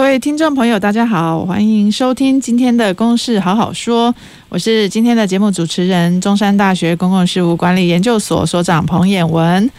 [0.00, 4.10] 各位听众朋友，大家好，欢迎收听今天的《公事好好说》，
[4.48, 9.70] 我是今天的节目主持人，中山大学公共事务管理研究所所长彭衍文。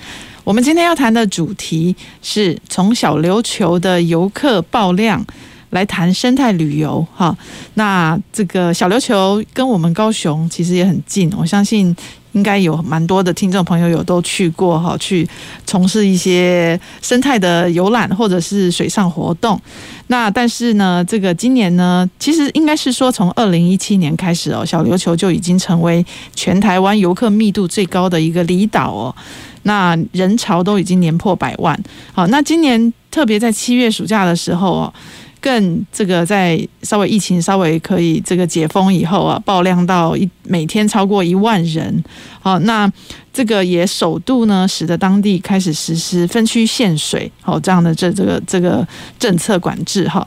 [0.43, 5.25] 我们今天要谈的主题是从小琉球的游客爆量
[5.71, 7.03] 来谈生态旅游。
[7.15, 7.35] 哈，
[7.73, 11.95] 那这个小琉球跟我们高雄其实也很近，我相信。
[12.33, 15.27] 应该有蛮多的听众朋友有都去过哈，去
[15.65, 19.59] 从事一些生态的游览或者是水上活动。
[20.07, 29.15] 那但是呢，这个今年呢，其实应该是说从二零一七年开始哦，小琉球就已经成为全台湾游客密度最高的一个离岛哦。
[29.63, 31.77] 那人潮都已经年破百万。
[32.13, 34.93] 好，那今年特别在七月暑假的时候哦。
[35.41, 42.03] 更这个在稍微疫情稍微可以这个解封以后啊，爆量到一每天超过一万人，
[42.39, 42.89] 好，那
[43.33, 50.25] 这个也首度呢，使得当地开始实施分区限水，好这样的这这个这个政策管制哈，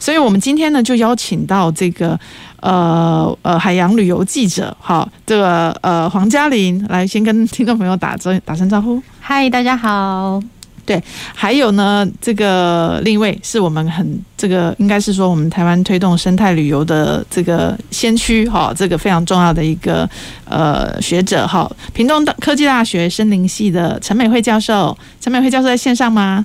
[0.00, 2.18] 所以我们今天呢就邀请到这个
[2.60, 10.40] 呃呃海洋旅游记者好，这个呃黄嘉玲来先跟听众朋友打声打声招呼，嗨，大家好。
[10.86, 11.02] 对，
[11.34, 20.08] 还有呢，这个另一位是我们很这个，应该是说我们台湾推动生态旅游的这个先驱哈，这个非常重要的一个
[20.44, 26.44] 呃学者哈，屏东科技大学森林系的陈美惠教授，陈美惠教授在线上吗？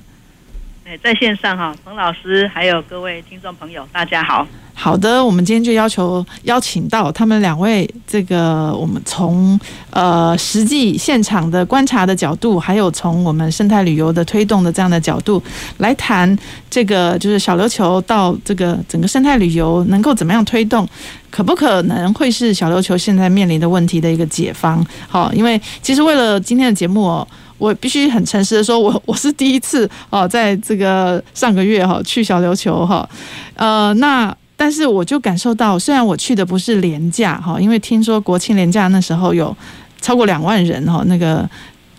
[0.97, 4.47] 在线上哈，彭老师还有各位听众朋友，大家好。
[4.73, 9.59] 好的，我们今天就要求邀请到他们两位，这个我们从
[9.91, 15.43] 呃实际现场的观察的角度，还有从我们生态旅游的推动的这样的角度
[15.77, 16.35] 来谈
[16.69, 20.87] 这个，就是小琉球到这个整个生态旅游能够怎么样推动，
[21.29, 24.83] 可不可能会是小琉球现在面临的问题的一个解方？
[25.09, 27.27] 好，因为其实为了今天的节目哦，
[27.59, 33.07] 我必须很诚实的说，我我是第一次哦，在这个上个月哈去小琉球哈，
[33.53, 34.35] 呃那。
[34.61, 39.55] 但是我就感受到，虽然我去的不是廉价哈，因为听说国庆廉价那时候有
[40.01, 41.49] 超过两万人哈，那个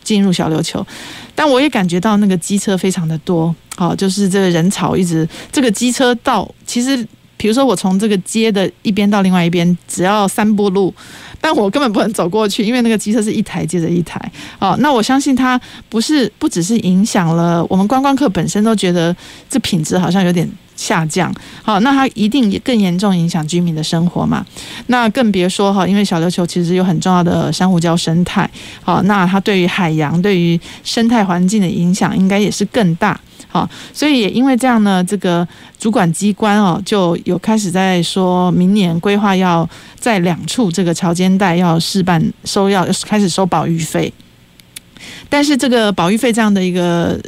[0.04, 0.86] 进入小琉球，
[1.34, 6.94] 但我也感觉到那个机车非常的多，好，就是这个人潮一直这个机车道，其实
[7.38, 10.94] 比如说我从这个街的一边到另外一边只要三步路，
[11.40, 14.20] 但我根本不能走过去，因为那个机车是一台接着一台，
[14.58, 19.14] 好，那我相信它不是不只是影响了我们观光客本身都觉得
[19.48, 20.50] 这品质好像有点。
[20.76, 21.30] 下降，
[21.62, 24.42] 好，那它一定也更严重影响居民的生活嘛？
[24.86, 28.50] 那更别说哈，因为小琉球其实有很重要的珊瑚礁生态，
[28.82, 35.46] 好，那它对于海洋、对于生态环境的影响应该也是更大，好，所以也因为这样呢，这个
[35.78, 39.68] 主管机关哦就有开始在说明年规划要
[39.98, 44.12] 在两处这个潮间带要试办收要开始收保育费，
[45.28, 47.20] 但是这个保育费这样的一个。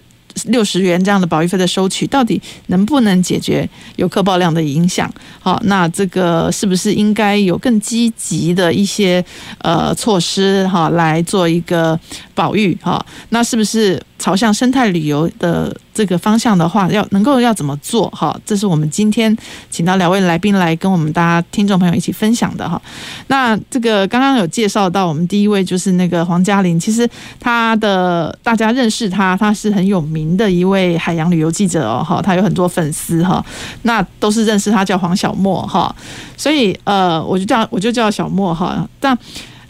[0.47, 5.13] 六十元这样的保育费的收取，到底能不能解决游客爆量的影响？
[5.39, 9.23] 好，那这个是不是应该有更积极的一些
[9.59, 12.01] 呃措施哈，来做一个
[12.35, 13.05] 保育哈？
[13.29, 15.77] 那是不是朝向生态旅游的？
[15.95, 18.35] 这个方向的话，要能够要怎么做哈？
[18.45, 19.37] 这是我们今天
[19.71, 22.81] 请到两位来宾来跟我们大家听众朋友一起分享的哈。
[23.27, 27.09] 那这个刚刚有介绍到，我们第一位就是那个黄嘉玲，其实
[27.39, 33.45] 他的大家认识他，他是很有名的一位海洋旅游记者哦哈，他有很多粉丝哈，
[33.83, 35.95] 那都是认识他叫黄小莫哈，
[36.37, 39.17] 所以呃，我就叫我就叫小莫哈，但。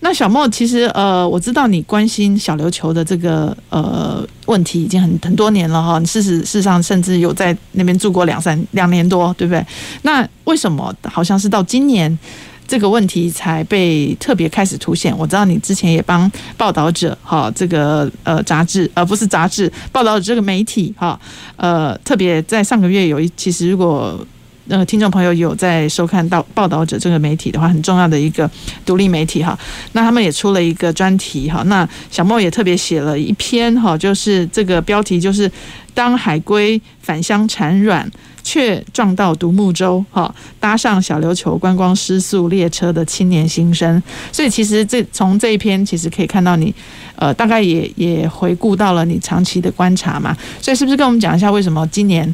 [0.05, 6.01] 那小莫，其实呃，我知道你关心小琉球的这个呃问题已经很很多年了哈。
[6.01, 9.65] 你事实事实上甚至有在那边住过两三两年多，对不对？
[10.03, 12.19] 那为什么好像是到今年
[12.67, 15.17] 这个问题才被特别开始凸显？
[15.17, 21.19] 我知道你之前也帮报道者哈这个呃杂志而、不是杂志报道者这个媒体哈
[21.55, 24.19] 呃特别在上个月有一其实如果。
[24.67, 28.49] 那个听众朋友有在收看到报道者这个媒体的话，很重要的一个
[28.87, 29.59] 独立媒体哈。
[29.93, 31.63] 那他们也出了一个专题哈。
[31.65, 35.51] 那小莫也特别写了一篇哈，就是这个标题就是
[35.95, 38.09] 当海龟返乡产卵，
[38.45, 44.01] 却撞到独木舟哈，搭上小琉球观光失速列车的青年新生。
[44.31, 46.73] 所以其实这从这一篇其实可以看到你
[47.17, 50.37] 呃大概也也回顾到了你长期的观察嘛。
[50.61, 52.33] 所以是不是跟我们讲一下为什么今年？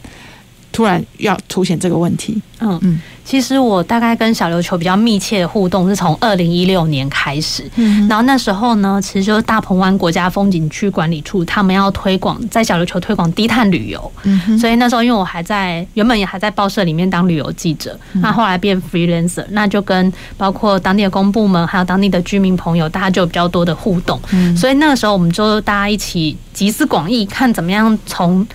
[0.72, 2.40] 突然要凸显这个问题？
[2.60, 3.00] 嗯嗯。
[3.24, 28.46] 其实我大概跟小琉球比较密切的互动是从二零一六年开始，嗯，然后那时候呢，其实就是大鹏湾国家风景区管理处他们要推广在小琉球推广低碳旅游，嗯，所以那时候因为我还在原本也还在报社里面当旅游记者，那后来变 freelancer，那就跟包括当地的公部门还有当地的居民朋友，大家就有比较多的互动，嗯，所以那个时候我们就大家一起集思广益，看怎么样从。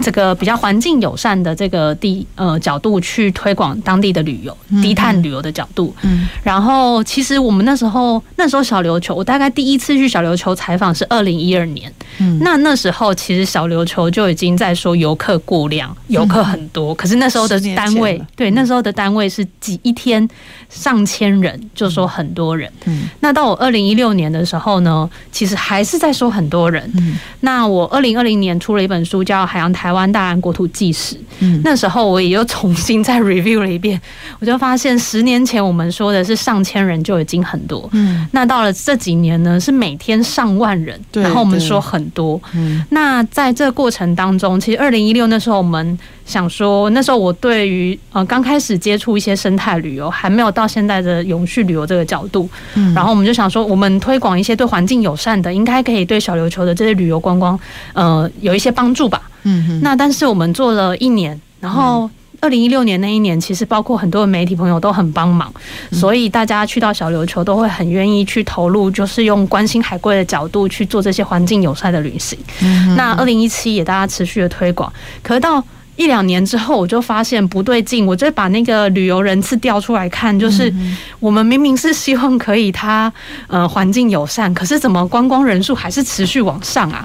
[0.00, 5.94] 这个比较环境友善的这个地呃角度去推广当地的旅游，低碳旅游的角度。
[6.02, 11.92] 嗯，然后其实我们那时候那时候小琉球，我大概第一次去小琉球采访是二零一二年。
[12.18, 16.94] 嗯，那那时候其实小琉球就已经在说游客过量，游客很多。
[16.94, 20.28] 可是那时候的单位，对那时候的单位是几一天
[20.68, 22.70] 上千人，就说很多人。
[22.84, 26.90] 嗯，那到我二零一六年的时候呢，其实还是在说很多人。
[26.94, 29.80] 嗯，那我二零二零年出了一本书叫《海洋台》。
[29.82, 34.00] 台湾大安国土纪实，嗯，那时候我也又重新再 review 了一遍，
[34.38, 45.98] 我就发现十年前我们说的是上千人就已经很多，嗯，那到了这几年呢，是每天上万人，然后我们说很多，嗯，那在这个过程当中，其实二零一六那时候我们。
[46.24, 52.48] 想说，那时候我对于呃刚开始接触一些生态旅游，还没有到现在的永续旅游这个角度。
[52.74, 57.58] 嗯，然后我们就想说，我们推广一些对环境友善的，应该可以对小琉球的这些旅游观光，
[57.92, 59.20] 呃，有一些帮助吧。
[59.44, 59.80] 嗯哼。
[59.82, 62.10] 那但是我们做了一年，然后
[62.40, 65.52] 二零一六年那一年，其实包括很多的媒体朋友都很帮忙，
[65.92, 72.38] 所以大家去到小琉球都会很愿意去投入，就是用关心海龟的角度去做这些环境友善的旅行。
[72.62, 72.94] 嗯。
[72.96, 74.92] 那二零一七也大家持续的推广，
[75.22, 75.62] 可是到。
[75.94, 80.72] 一两年之后，我就发现不对劲，我就把那个旅游人次调出来看，就是
[81.20, 83.12] 我们明明是希望可以它
[83.46, 87.02] 呃环境友善，可是怎么观光人数还是持续往上啊？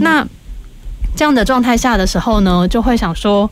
[0.00, 0.24] 那
[1.16, 3.50] 这样的状态下的时候呢，就会想说，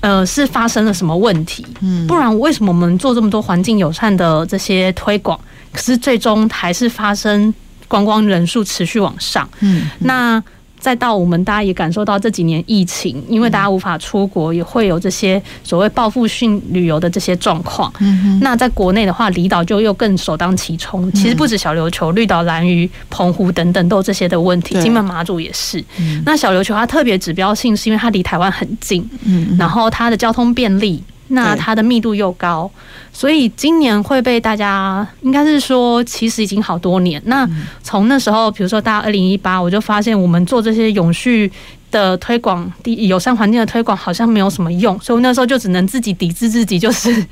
[0.00, 1.66] 呃，是发生了什么问题？
[1.80, 5.40] 嗯不然为什么我们做这么多环境友善的这些推广，
[5.72, 7.52] 可是最终还是发生
[7.88, 9.48] 观光人数持续往上？
[9.60, 10.42] 嗯，那。
[10.78, 17.92] 再到我们大家也感受到这几年疫情，因为大家无法出国，也会有这些所谓报复性旅游的这些状况。
[18.40, 21.10] 那在国内的话，离岛就又更首当其冲。
[21.12, 25.84] 其实不止小琉球、绿岛、兰屿、澎湖等等都有这些的问题，金门、马祖也是。
[26.24, 29.08] 那小琉球它特别指标性，是因为它离台湾很近，
[29.58, 31.02] 然后它的交通便利。
[31.28, 32.70] 那它的密度又高，
[33.12, 37.20] 所以今年会被大家应该是说，其实已经好多年。
[37.26, 37.48] 那
[37.82, 41.50] 从那时候，比如说大家二零一八，我就发现我们做这些永续
[41.90, 47.26] 的推广、友善环境的推广，好像没有什么用，所以那时候就只能自己抵制自己，就是。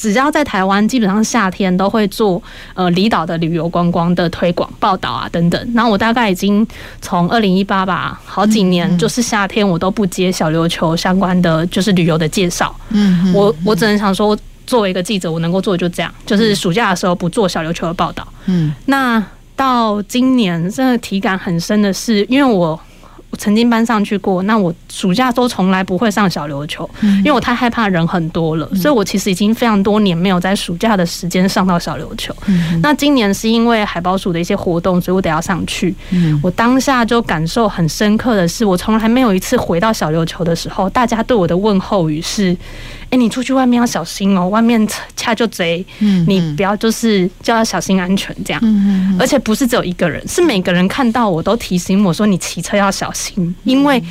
[0.00, 2.40] 只要在台湾，基本上夏天都会做
[2.74, 5.72] 呃离岛的旅游观光的推广报道啊等等。
[5.74, 6.64] 然后我大概已经
[7.00, 12.72] 从二零一八吧，好几年就是夏天我都不接小琉球相关的就是旅游的介绍。
[12.90, 18.26] 嗯，我我只能想说，作为一个记者，我能够做的就这样，就是暑假的时候不做小琉球的报道。
[18.46, 19.20] 嗯，那
[19.56, 22.80] 到今年真的体感很深的是，因为我。
[23.30, 32.34] 我曾经搬上去过，那我暑假都从来不会上小琉球，因为我太害怕人很多了，所以我其实已经非常多年没有在暑假的时间上到小琉球。
[32.82, 35.94] 那今年是因为海宝鼠的一些活动，所以我得要上去。
[36.42, 42.56] 我当下就感受很深刻的是，我从来没有一次回到小琉球的时候，大家对我的问候语是。
[43.10, 48.62] 哎，你出去外面要小心哦，外面恰就贼，你不要就是就要小心安全这样。
[49.18, 54.02] 而且不是只有一个人，是每个人看到我都提醒我说，你骑车要小心，因为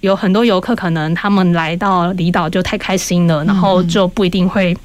[0.00, 4.76] 有很多游客可能他们来到离岛就太开心了，然后就不一定会。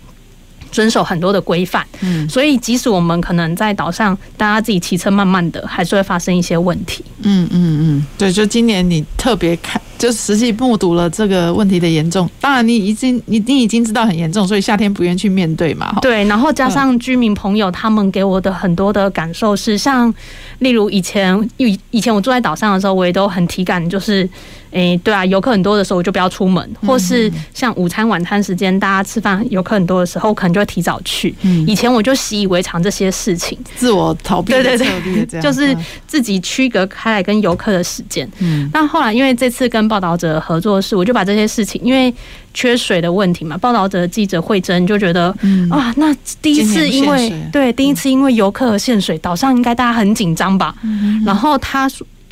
[0.78, 7.04] 遵守很多的规范，嗯，所以即使我们可能在岛上，大家自己骑车慢慢的，还是会发生一些问题。
[7.24, 12.30] 嗯嗯嗯，对，就今年你特别看，就实际目睹了这个问题的严重。
[12.40, 15.98] 当然，你已经你你已经知道很严重，所以夏天不愿意去面对嘛。
[16.00, 20.14] 对，然后加上居民朋友他们给我的很多的感受是，像
[20.60, 24.30] 例如以前以以前我住在岛上的时候，我也都很体感就是。
[24.78, 31.34] 诶、欸，对啊，游客很多的时候我就不要出门，或是像午餐、晚餐时间大家吃饭，游客很多的时候，可能就会提早去。
[31.66, 38.30] 以前我就习以为常这些事情，自我逃避的策略，就是自己区隔开来跟游客的时间。
[38.38, 42.14] 嗯，那后来因为这次跟报道者合作的是，我就把这些事情，因为
[42.54, 45.36] 缺水的问题嘛，报道者的记者慧珍就觉得，
[45.72, 50.76] 啊，那第一次因为对第一次因为游客和限水，岛上应该大家很紧张吧？
[51.26, 51.90] 然后他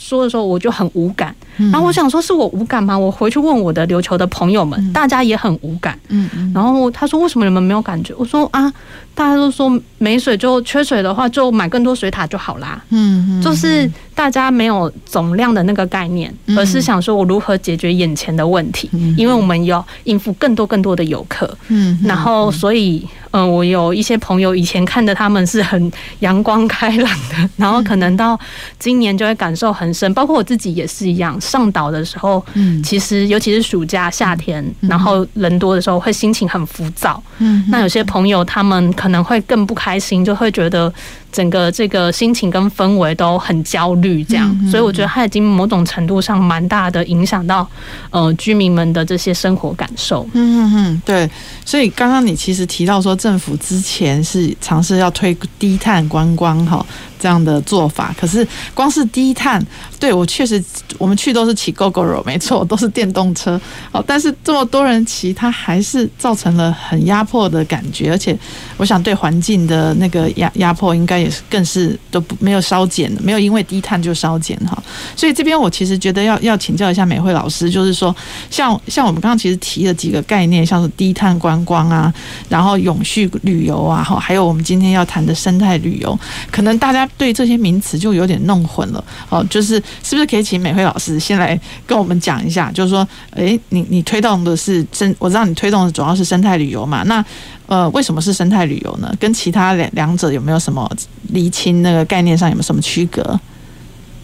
[0.10, 0.26] 说。
[0.26, 2.98] 的时候我就很无感，然后我想说是我无感吗？
[2.98, 6.00] 我回去问我的琉球的朋友们，大家也很无感。
[6.10, 8.14] 嗯然后他说为什么你们没有感觉？
[8.18, 8.72] 我说啊，
[9.14, 9.70] 大家都说
[10.00, 12.82] 没水就缺水的话，就买更多水塔就好啦。
[12.90, 21.56] 嗯，就是大家没有总量的那个概念，而是想说我如何解决眼前的问题，因为我们要应付更多更多的游客。
[21.68, 28.40] 嗯，然后所以，嗯，我有一些朋友以前看的他们是很阳光开朗的， 然后可能到
[28.80, 31.40] 今年就会感受很深，包括我自己也是一样。
[31.42, 37.22] 上岛的时候，嗯，其实尤其是暑假夏天，然后人多的时候，会心情很浮躁。
[37.40, 40.92] 嗯，那有些朋友他们可能会更不开心，就会觉得。
[41.36, 47.70] 整个这个心情跟氛围都很焦虑，这样，所以我觉得它已经某种程度上蛮大的影响到
[48.10, 50.26] 呃居民们的这些生活感受。
[50.32, 51.30] 嗯嗯嗯，对。
[51.66, 56.86] 所以刚刚你其实提到说，政府之前是尝试要推低碳观光哈
[57.20, 59.62] 这样的做法，可是光是低碳，
[60.00, 60.64] 对我确实
[60.98, 63.60] 我们去都是骑 Gogoro，没错，都是电动车。
[63.92, 68.38] 哦，但是这么多人骑，它还是造成了很压迫的感觉，而且
[68.78, 71.16] 我想对环境的那个压压迫应该。
[71.16, 74.78] 也是更是都不没有稍减的，没有因为低碳就稍减哈，
[75.16, 78.16] 所以这边我其实觉得要要请教一下美惠老师，就是说
[78.52, 82.14] 像像我们刚刚其实提了几个概念，像是低碳观光啊，
[82.48, 86.20] 然后永续旅游啊，哈， 还有我们今天要谈的生态旅游，
[86.52, 97.24] 可能大家对这些名词就有点弄混了哦，就是是不是可以请美惠老师先来跟我们讲一下，就是说，诶，你你推动的是生，我知道你推动的主要是生态旅游嘛，那。
[97.68, 99.12] 呃，为什么是生态旅游呢？
[99.20, 100.88] 跟其他两两者有没有什么
[101.30, 103.24] 厘清那个概念上有没有什么区隔？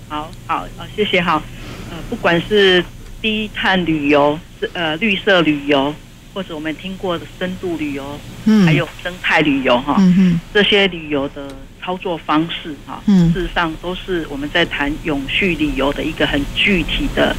[0.08, 1.42] 好好好，谢谢好。
[1.90, 2.86] 呃，不管是
[3.20, 5.92] 低碳旅游，是呃绿色旅游，
[6.36, 11.48] 或者我们听过的深度旅游，嗯，还有生态旅游哈，嗯哼，这些旅游的
[11.82, 17.36] 操作方式啊，嗯，事实上都是我们在谈永续旅游的一个很具体的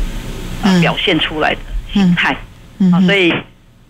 [0.62, 1.60] 呃表现出来的
[1.92, 2.36] 心态，
[2.78, 3.32] 嗯，啊，所以。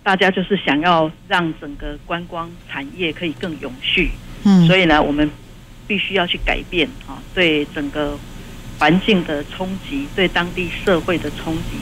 [0.05, 4.11] 大家就是想要让整个观光产业可以更永续，
[4.43, 5.31] 嗯，所以呢，我们
[5.87, 8.19] 必须要去改变啊，对整个
[8.81, 11.79] 环境的冲击，对当地社会的冲击，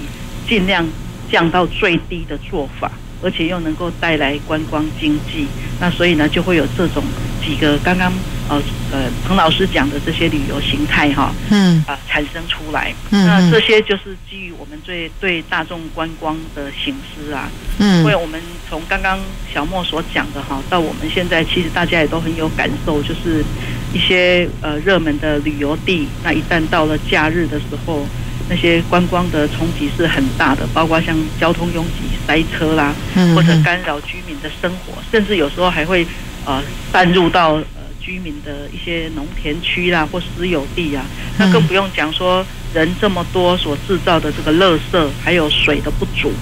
[0.47, 0.87] 尽量
[1.31, 2.93] 降到最低的做法。
[3.23, 5.47] 而且又能够带来观光经济，
[5.81, 7.03] 那所以呢，就会有这种
[7.45, 8.12] 几个刚刚
[8.49, 8.61] 呃
[8.93, 11.85] 呃彭老师讲的这些旅游形态哈，嗯。
[11.87, 17.49] 啊产生出来，那这些就是基于我们最对大众观光的形式啊，
[17.79, 19.17] 嗯，因为我们从刚刚
[19.55, 23.45] 小莫所讲的哈，到我们现在其实大家也都很有感受，就是
[23.93, 28.07] 一些呃热门的旅游地，那一旦到了假日的时候。
[28.49, 32.93] 那些观光的冲击是很大的，包括像交通拥挤、塞车啦，
[33.33, 36.05] 或者干扰居民的生活，甚至有时候还会
[36.45, 37.65] 呃散入到呃
[38.01, 41.05] 居民的一些农田区啦或私有地啊。
[41.39, 42.45] 那更不用讲说
[42.75, 46.33] 人这么多所制造的这个垃圾，还有水的不足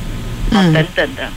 [0.51, 1.31] 啊等等的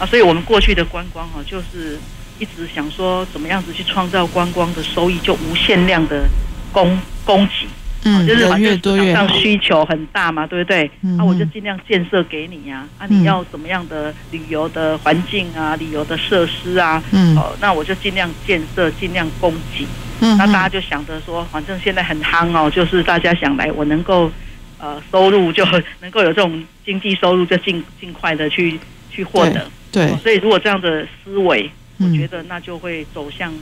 [0.00, 0.06] 啊。
[0.06, 2.00] 所以我们过去的观光哈，就是
[2.38, 6.28] 一直想说怎么样子去创造观光的收益，就无限量的
[6.72, 7.66] 供供给。
[8.08, 10.88] 嗯，就是反正市场上需求很大嘛，对不对？
[11.00, 13.02] 那、嗯啊、我就尽量建设给你呀、啊。
[13.02, 17.02] 啊，你要什么样的旅游的环境啊，旅游的设施啊？
[17.10, 19.84] 嗯，哦，那我就尽量建设，尽量供给。
[20.20, 24.30] 嗯，那大家就想着说，反正现在很夯哦，就是大家想来，我能够
[24.78, 25.66] 呃收入就
[26.00, 28.78] 能够有这种经济收入，就尽尽快的去
[29.10, 29.68] 去获得。
[29.90, 33.52] 对，对、哦，所以如果这样的思维，我觉得那就会走向。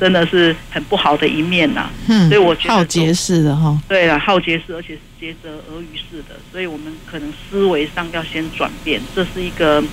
[0.00, 9.84] 真的是很不好的一面呐、啊，嗯，所以我觉得浩劫式的哈，对了，浩劫式，而且是接着俄语式的，所以我们可能思维上要先转变，这是一个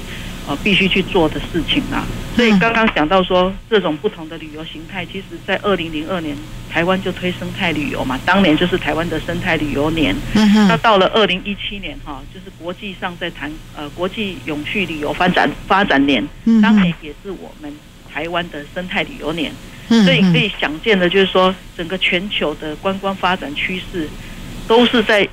[0.47, 2.05] 呃必须去做的事情啊。
[2.35, 6.35] 所以刚刚讲到说，这种不同的旅游形态，其实在二零零二年
[6.69, 10.15] 台湾就推生态旅游嘛，当年就是台湾的生态旅游年。
[10.33, 16.27] 嗯哼，那到了二零一七年哈，就是国际上在谈呃国际永续旅游发展发展年，
[16.61, 17.73] 当年也是我们。
[18.15, 19.51] 台湾的生态旅游年，
[19.89, 24.07] 所以可以想见的，就是说，整个全球的观光发展趋势，
[24.69, 25.27] 都是在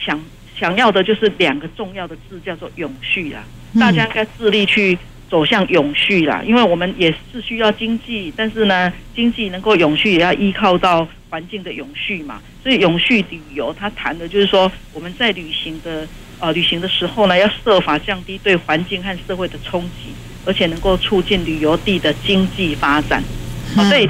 [0.00, 0.20] 想
[0.56, 3.42] 想要的，就是两个重要的字，叫做永续啦。
[3.78, 4.98] 大家应该致力去
[5.28, 12.40] 走向永续啦，因为我们也是需要经济，但是呢，经济能够永续，也要依靠到环境的永续嘛。
[12.62, 16.06] 所以，永续旅游它谈的就是说，我们在旅行的
[16.38, 20.12] 呃旅行的时候呢，要设法降低对环境和社会的冲击。
[20.46, 23.22] 而且能够促进旅游地的经济发展，
[23.74, 24.08] 所以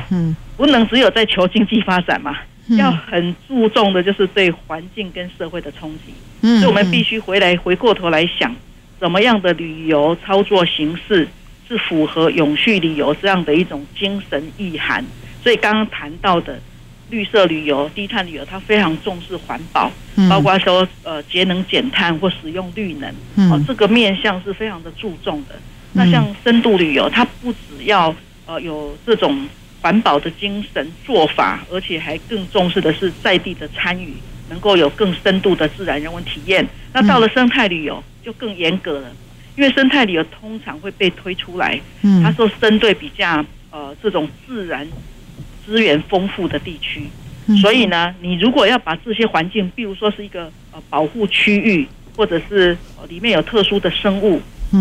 [0.56, 2.36] 不能只有在求经济发展嘛，
[2.76, 6.12] 要很注重的就是对环境跟社会的冲击。
[6.60, 8.54] 所以我们必须回来回过头来想，
[9.00, 11.28] 怎么样的旅游操作形式
[11.68, 15.04] 是符合永续旅游这样的一种精神意涵。
[15.42, 16.60] 所以刚刚谈到的
[17.10, 19.90] 绿色旅游、低碳旅游，它非常重视环保，
[20.28, 23.08] 包括说呃节能减碳或使用绿能，
[23.50, 25.54] 哦，这个面向是非常的注重的。
[25.92, 28.14] 那像深度旅游，它不只要
[28.46, 29.48] 呃有这种
[29.80, 34.14] 环保的精神做法，而且还更重视的是在地的参与
[34.50, 36.66] 能够有更深度的自然人文体验。
[36.92, 39.10] 那到了生态旅游就更严格了，
[39.56, 41.80] 因为生态旅游通常会被推出来，
[42.22, 44.86] 它说针对比较呃这种自然
[45.64, 47.08] 资源丰富的地区，
[47.60, 52.76] 所以呢，你如果要把这些环境，比如说是一个呃保护区域，或者是
[53.08, 54.40] 里面有特殊的生物，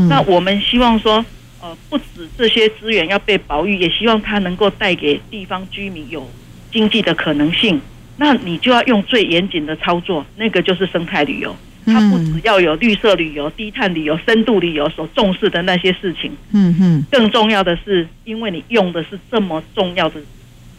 [0.10, 1.26] 那我们希望说。
[1.60, 6.30] 呃，不止这些资源要被保育，也希望它能够带给地方居民有
[6.72, 7.82] 经济的可能性。
[8.18, 11.56] 那你就要用最严谨的操作，那个就是生态旅游。
[11.88, 16.32] 它不只要有绿色旅游、低碳旅游、深度旅游所重视的那些事情。
[16.51, 17.06] 嗯嗯。
[17.10, 20.22] 更重要的是，因为你用的是这么重要的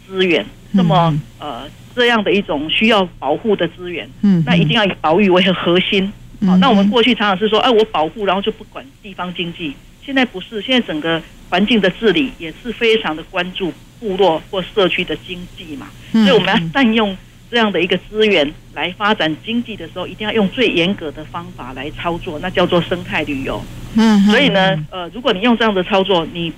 [0.07, 1.63] 资源，这么呃
[1.95, 4.09] 这样的一种需要保护的资源。
[4.21, 4.43] 嗯。
[4.45, 6.11] 那一定要以保育为核心。
[6.45, 9.73] 好，那我们过去常常是说，哎，我保护，然后就不管地方经济。
[10.05, 17.15] 现在不是，现在整个环境的治理也是非常的关注部落或社区的经济嘛，所以我们要善用
[17.49, 23.61] 这样的一个资源来发展经济的时候，一定要用最严格的方法来操作，那叫做生态旅游。
[23.95, 26.53] 嗯，所以呢，呃，如果你用这样的操作，你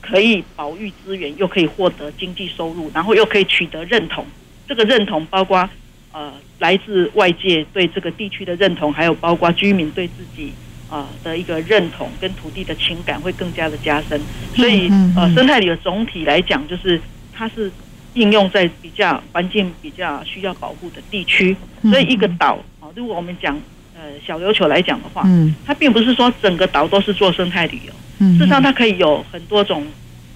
[0.00, 4.26] 可以保育资源，又可以获得经济收入，然后又可以取得认同。
[4.68, 5.68] 这个认同包括
[6.12, 10.52] 呃来自外界对这个地区的认同，还有包括居民对自己。
[10.90, 14.20] 啊的一个认同跟土地的情感会更加的加深，
[14.54, 17.00] 所以呃生态旅游总体来讲，就是
[17.32, 17.72] 它是
[18.14, 23.58] 应用在比较环境比较需要保护的地区，所以一个岛啊，如果我们讲
[23.94, 25.26] 呃小琉球来讲的话，
[25.66, 27.92] 它并不是说整个岛都是做生态旅游，
[28.36, 29.86] 事实上它可以有很多种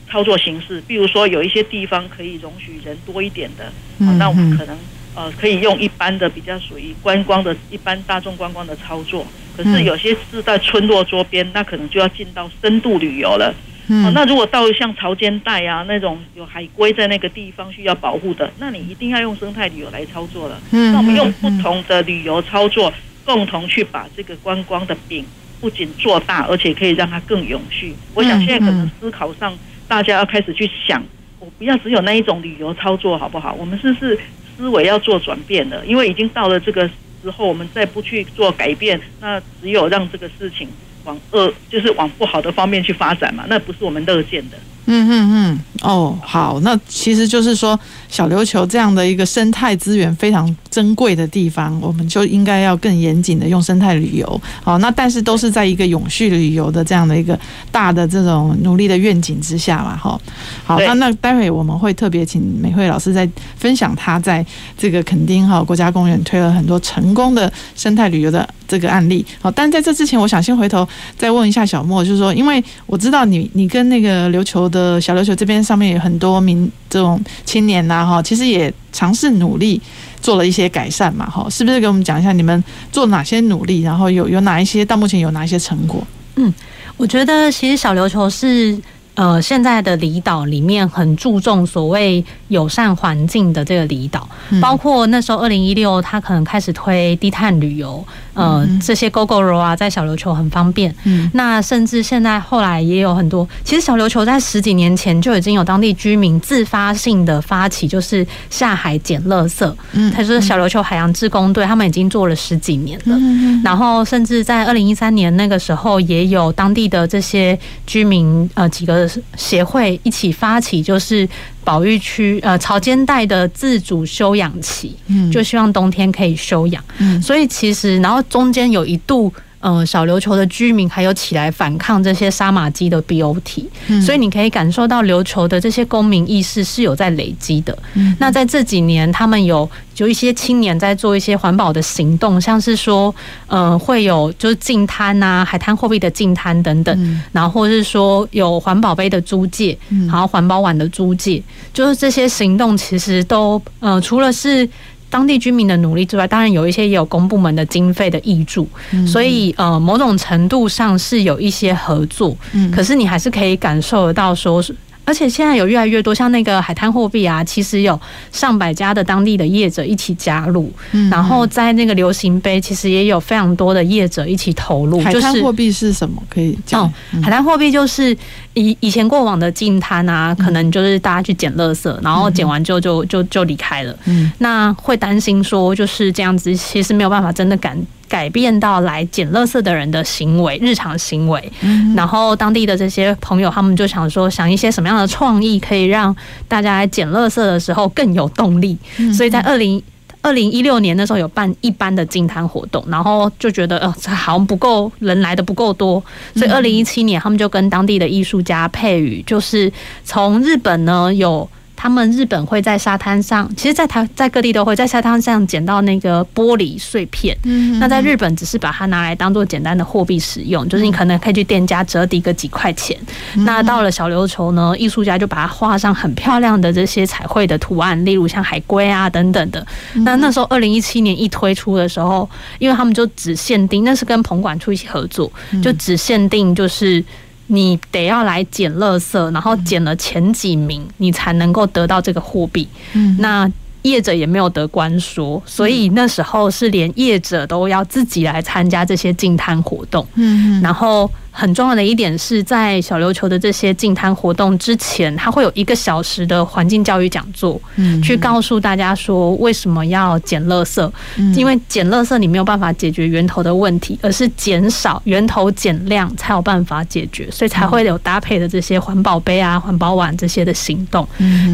[0.09, 3.65] 操作形式，比如说有一些地方可以容许人多一点的，
[4.07, 4.79] 啊，那我们可能
[5.15, 9.27] 呃可以用一般的比较属于观光的一般大众观光的操作。
[9.57, 13.55] 可是有些是在村落周边，那可能就要进到深度旅游了。
[13.89, 20.61] 嗯、哦，那如果到像潮间带啊那种有海龟在那个地方需要保护的，那你一定要用生态旅游来操作了。
[20.73, 22.93] 嗯，那我们用不同的旅游操作，
[23.25, 25.25] 共同去把这个观光的饼
[25.61, 27.95] 不仅做大，而且可以让它更永续。
[28.15, 31.03] 我想现在可能思考上，大家要开始去想，
[31.41, 33.55] 我不要只有那一种旅游操作，好不好？
[33.55, 34.19] 我们是不是
[34.57, 35.85] 思维要做转变的？
[35.87, 36.89] 因为已经到了这个。
[37.23, 40.69] 时候，我们再不去做改变，那只有让这个事情
[41.07, 44.59] 往恶，就是往不好的方面去发展嘛，那不是我们乐见的。
[44.87, 54.41] 嗯嗯嗯，哦，好，那其实就是说，小琉球这样的一个生态资源非常珍贵的地方，我们就应该要更严谨的用生态旅游。
[54.63, 57.39] 好，那但是都是在一个永续旅游的这样的一个
[57.73, 60.21] 大的这种努力的愿景之下嘛，哈。
[60.65, 64.45] 好，那那待会我们会特别请美惠老师在分享他在
[64.79, 69.27] 这个垦丁哈国家公园推了很多成功的生态旅游的这个案例。
[69.41, 70.87] 好，但在这之前，我想先回头
[71.19, 79.81] 再问一下小莫，就是说，因为我知道你你跟那个琉球的呃小琉球这边上面有很多名这种青年呐，哈，其实也尝试努力
[80.21, 82.63] 做了一些改善嘛，哈，是不是给我们讲一下你们
[82.93, 86.07] 做哪些努力，然后有有哪一些到目前有哪一些成果？
[86.37, 86.53] 嗯，
[86.97, 88.79] 我觉得其实小琉球是。
[89.17, 94.29] 呃，现在的离岛里面很注重所谓友善环境的这个离岛，
[94.61, 100.95] 包括那时候二零一六，他可能开始推低碳旅游，呃，这些 Gogoro 啊，在小琉球很方便。
[101.05, 109.75] 嗯，那甚至现在后来也有很多，其实小琉球在十几年前就已经有当地居民自发性的发起，就是下海捡垃圾。
[109.93, 113.17] 嗯，他说小琉球海洋志工队，他们已经做了十几年了。
[113.19, 119.06] 嗯，然后甚至在二零一三年那个时候，也有当地的这些居民，呃，几个。
[119.37, 121.29] 协会一起发起，就是
[121.65, 129.33] 保育区呃潮间带的自主休养期，嗯，就希望冬天可以休养，嗯，所以其实然后中间有一度。
[129.67, 137.77] 呃，小琉球的居民还有起来反抗这些杀马基的 BOT，嗯，所以你可以感受到琉球的这些公民意识是有在累积的。
[137.95, 143.13] 嗯，那在这几年，他们有有一些青年在做一些环保的行动，像是说，
[143.49, 149.77] 呃，会有就是净滩呐，海滩货币的净滩等等，嗯，然后或是说有环保杯的租借，
[150.07, 151.43] 然后环保碗的租借，
[151.75, 154.69] 就是这些行动其实都呃，除了是。
[155.09, 158.69] 当地居民的努力之外，当然有一些也有公部门的经费的挹注，
[159.07, 162.37] 所以呃，某种程度上是有一些合作。
[162.75, 164.63] 可是你还是可以感受得到说。
[165.07, 167.99] 而且现在有越来越多像那个海滩货币啊，其实有
[168.33, 175.01] 上百家的当地的业者一起加入，嗯、然后在那个流行杯，其实也有非常多的业者一起投入。
[175.01, 176.21] 海滩货币是什么？
[176.29, 176.93] 可以讲？
[177.13, 178.15] 嗯、海滩货币就是
[178.55, 183.97] 以以前过往的净滩啊，可能就是大家去捡垃圾，然后捡完之后就就就离开了。
[184.07, 187.81] 嗯，那会担心说就是这样子，其实没有办法真的赶。
[188.09, 191.53] 改变到来捡垃圾的人的行为，日常行为。
[191.95, 196.15] 然后当地的这些朋友，他们就想说，想一些什么样的创意，可以让
[196.49, 198.77] 大家来捡垃圾的时候更有动力。
[199.17, 199.83] 所以在二零。
[200.23, 206.03] 二零一六年那时候有办一般的净滩活动，然后就觉得呃好像不够人来的不够多，
[206.35, 211.49] 所以二零一七年他们就跟当地的艺术家配语，就是从日本呢有。
[211.77, 217.37] 他们日本会在沙滩上，其实，在台在各地都会在沙滩上捡到那个玻璃碎片。
[217.45, 222.97] 嗯，那在日本只是把它拿来当做简单的货币使用，就是你可能可以去店家折抵个几块钱。
[223.35, 229.65] 那到了小琉球呢，艺术家就把它画上很漂亮的这些彩绘的图案，例如像海龟啊等等的。
[229.97, 235.31] 那那时候二零一七年一推出的时候，因为他们就只限定，那是跟澎管处一起合作，
[235.63, 237.05] 就只限定就是。
[237.49, 242.69] 你得要来捡垃圾，然后捡了前几名，你才能够得到这个货币。
[242.93, 243.51] 嗯，那
[243.83, 250.07] 业者也没有得关说，所以那时候是连业者都要自己来参加这些净摊活动。
[250.15, 251.11] 嗯，然后。
[251.39, 260.91] 很重要的一点是在小琉球的这些净滩活动之前，它会有一个小时的环境教育讲座，嗯，去告诉大家说为什么要捡垃圾，
[261.37, 271.07] 因为捡垃圾你没有办法解决源头的问题，而是减少源头减量才有办法解决，所以才会有搭配的这些环保杯啊、环保碗这些的行动。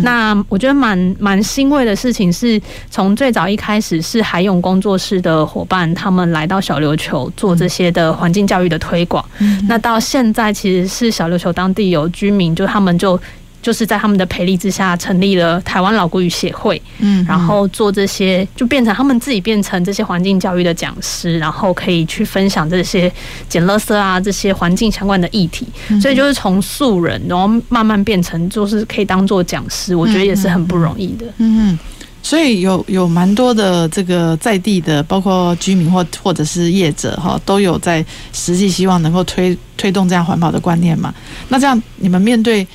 [0.04, 9.24] 那我觉得蛮蛮欣慰的事情是，从最早一开始是海勇工作室的伙伴，他们来到小琉球做这些的环境教育的推广。
[9.72, 13.18] 那到现在，其实是小琉球当地有居民，就他们就
[13.62, 23.11] 就是在他们的培力之下，成立了台湾老国语协会，嗯，然后做这些，就变成他们自己变成这些环境教育的讲师，然后可以去分享这些
[23.48, 25.66] 捡垃圾啊这些环境相关的议题，
[26.02, 31.78] 所以就是从素人，然后慢慢变成就是可以当做讲师，我觉得也是很不容易的，嗯嗯。
[32.22, 41.12] 所以有有蛮多的这个在地的，包括居民或或者是业者哈，都有在实际希望能够推推动这样环保的观念嘛。
[41.48, 42.66] 那这样你们面对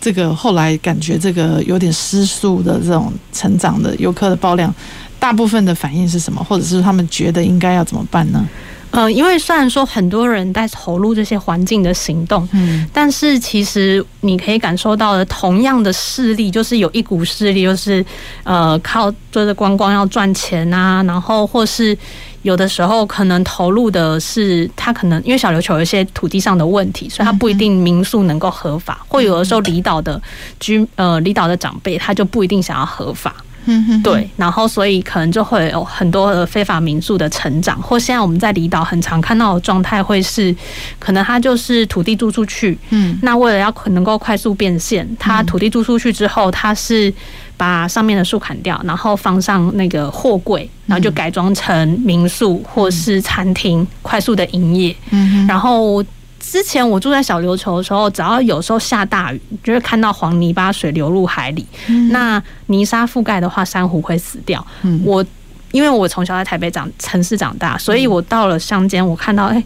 [0.00, 4.72] 这个后来感觉这个有点失速的这种成长的游客的爆量，
[5.18, 6.42] 大部分的反应是什么？
[6.42, 8.48] 或者是他们觉得应该要怎么办呢？
[8.92, 18.04] 呃，因为虽然说很多人在投入这些环境的行动，嗯，但是其实你可以感受到的同样的势力，就是有一股势力，就是
[18.44, 21.96] 呃靠做着观光要赚钱啊，然后或是
[22.42, 30.20] 有的时候可能投入的是他可能因为小琉球有一些土地上的问题，所以他不一定民宿能够合法，或有的时候离岛的
[30.60, 33.34] 居呃离岛的长辈他就不一定想要合法。
[33.66, 40.54] 嗯，对，然后所以可能就会有很多的非法民宿的成长，或现在我们在离岛很常看到的状态会是，
[40.98, 47.12] 可能它就是土地租出去，嗯，那为了要能够快速变现，它土地租出去之后，它是
[47.56, 56.04] 把上面的树砍掉，然后放上那个货柜，然后就改装成民宿或是餐厅，快速的营业，嗯，然后。
[56.42, 61.64] 之前我住在小琉球的时候，只要有时候下大雨，就会看到黄泥巴水流入海里。
[61.88, 64.66] 嗯、那泥沙覆盖的话，珊瑚会死掉。
[64.82, 65.24] 嗯、我。
[65.72, 69.62] 因为我从小在台北长城市长大，所以我到了乡间，我看到哎，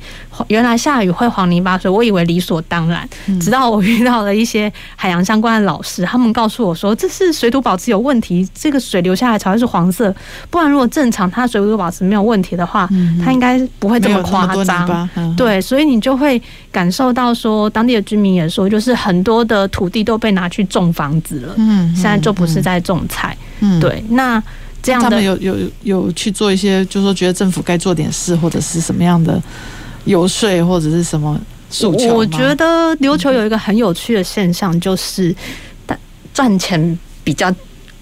[0.49, 3.07] 原来下雨会黄泥巴水，我以为理所当然。
[3.41, 10.15] 直到我遇到了一些海洋相关的老师，他们告诉我说，这是水土保持有问题，这个水流下来才会是黄色，
[10.49, 12.89] 不然如果正常它水土保持没有问题的话，
[13.25, 15.09] 它应该不会这么夸张。
[15.37, 16.41] 对，所以你就会
[16.71, 24.43] 感受到说，当地的居民也说，就是很多的土地都被拿去种房子了，嗯，现在就不是在种菜，嗯，对，那。
[24.87, 29.43] 这样他们有有有去做一些，就是说觉得政府该做点事，或者是什么样的
[30.05, 32.15] 游说，或者是什么诉求？
[32.15, 35.35] 我觉得琉球有一个很有趣的现象，就是
[36.33, 37.53] 赚钱比较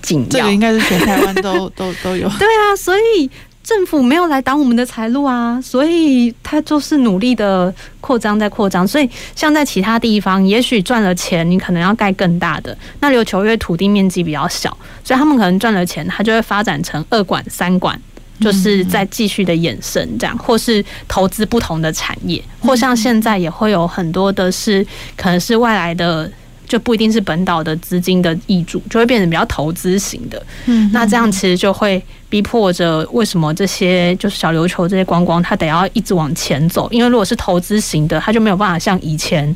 [0.03, 0.27] 紧要。
[0.29, 2.29] 这个应该是全台湾都 都都有。
[2.38, 3.31] 对啊，所以。
[3.64, 8.87] 政府没有来挡我们的财路啊，所以他就是努力的扩张，在扩张。
[8.87, 12.77] 所以像在其他地方，也许赚了钱，你可能要盖更大的。
[13.00, 17.98] 那琉球因为土地面积比较小，所以他们可能赚了钱，他就会发展成二馆、三馆，
[18.38, 26.31] 就是在继续的衍生这样，或是投资不同的产业，或像现在也会有很多的是可能是外来的。
[26.66, 30.42] 就不一定是本岛的资金的挹注，就会变成比较投资型的。
[30.66, 36.88] 嗯，那这样其实就会逼迫着，为什么这些就是小琉球这些观光，它得要一直往前走？
[36.90, 39.55] 因为如果是投资型的，它就没有办法像以前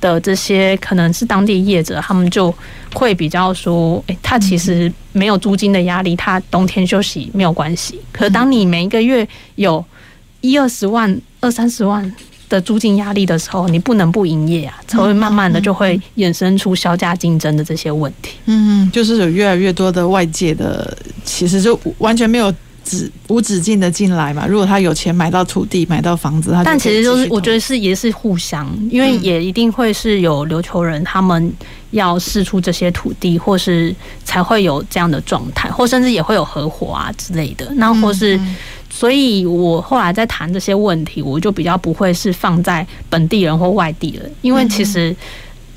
[0.00, 2.54] 的这些可能是当地业者，他们就
[2.94, 8.00] 会比较说，诶，他其实没有租金的压力，他冬天休息没有关系。
[8.12, 9.84] 可是当你每一个月有
[10.40, 12.12] 一二十万、二三十万。
[12.48, 18.32] 的租金压力的时候，你不能不营业啊，才会慢慢的就会衍生出销价竞争的这些问题。
[18.46, 22.52] 嗯，就是有越来越多的外界的，其实就完全没有
[22.84, 24.46] 止无止境的进来嘛。
[24.46, 31.52] 如果他有钱买到土地、买到房子，他但其实就是我觉得是也是互相，因为也一定会是有琉球人他们
[31.90, 37.70] 要试出这些土地，或是才会有这样的状态，或甚至也会有合伙啊之类的。
[37.76, 38.40] 那或是，
[38.90, 45.14] 所以我后来在谈这些问题，我就比较不会是放在本地人或外地人，因为其实。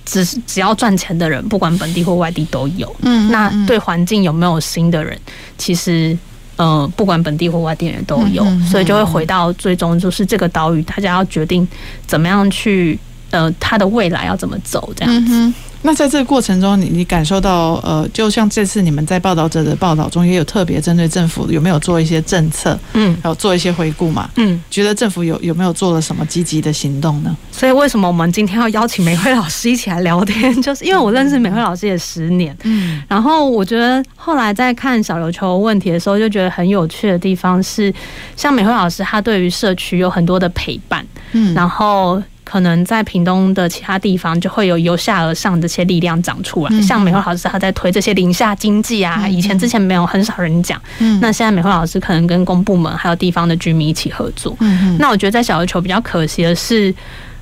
[0.03, 2.93] 只是只要赚钱的人，不管本地或外地都有。
[3.03, 5.17] 嗯，那对环境有没有新的人，
[5.59, 6.17] 其实
[6.55, 11.65] 呃，不管本地或外地人都有，嗯嗯嗯，所以就会回到最终就是这个岛屿，大家要决定
[12.07, 12.97] 怎么样去
[13.29, 15.53] 呃，它的未来要怎么走这样子。
[15.83, 27.35] 嗯那在这个过程中，你你感受到，呃，就像这次你们在报道者的报道中，也有特别针对政府有没有做一些政策，嗯，然后做一些回顾嘛，嗯，觉得政府有有没有做了什么积极的行动呢？
[27.51, 30.53] 所以为什么我们今天要邀请美惠老师一起来聊天？
[30.61, 37.91] 就是因为我认识美惠老师也十年，嗯，然后我觉得后来在看小琉球问题的时候，就觉得很有趣的地方是，
[38.35, 42.21] 像美惠老师，她对于社区有很多的陪伴，嗯，然后。
[42.51, 46.81] 可能在屏东的其他地方，就会有由下而上这些力量长出来。
[46.81, 50.81] 像美惠老师，他在推这些零下经济啊，以前之前没有很少人讲。
[51.21, 54.53] 那现在美惠老师可能跟公部门还有地方的居民一起合作。
[54.99, 56.93] 那我觉得在小琉球比较可惜的是，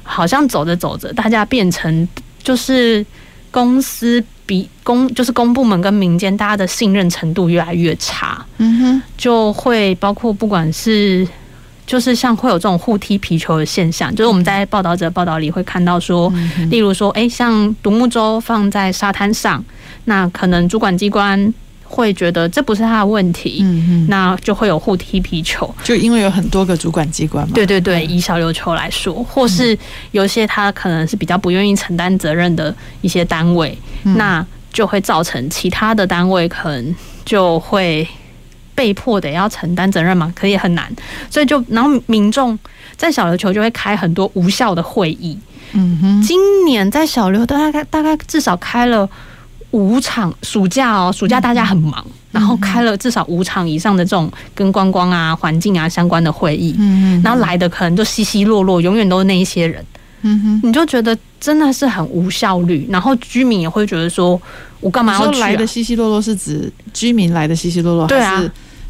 [0.03, 2.07] 好像走着走着，大家变成
[2.43, 3.03] 就是
[3.49, 8.45] 公司比公就是公部门跟民间大家的信任程度越来越差。
[8.59, 11.27] 嗯哼，就会包括不管是。
[11.89, 16.31] 就是像会有这种互踢皮球的现象，就是我们在报道者报道里会看到说，
[16.69, 19.65] 例如说，哎，像独木舟放在沙滩上，
[20.05, 21.51] 那可能主管机关
[21.83, 23.65] 会觉得这不是他的问题，
[24.07, 25.67] 那就会有互踢皮球。
[25.83, 27.53] 就因为有很多个主管机关嘛。
[27.55, 29.75] 对对对，以小琉球来说，或是
[30.11, 32.71] 有些他可能是比较不愿意承担责任的
[33.01, 38.07] 一些单位，那就会造成其他的单位可能就会。
[38.79, 40.89] 被迫得要承担责任嘛，可以很难，
[41.29, 42.57] 所以就然后民众
[42.95, 45.37] 在小琉球就会开很多无效的会议。
[45.73, 49.07] 嗯哼，今年在小琉大概大概至少开了
[49.71, 56.73] 五场，暑假哦，暑假大家很忙，然后开了至少五场以上的这种跟观光啊、环境啊相关的会议。
[56.79, 59.85] 嗯哼，然后来的可能就稀稀落落，永远都是那一些人。
[60.21, 64.41] 嗯哼，你就觉得真的是很无效率，然后居民也会觉得说，
[64.79, 65.47] 我干嘛要去啊？
[65.47, 68.41] 来的稀稀落落是指居民来的稀稀落落，对啊。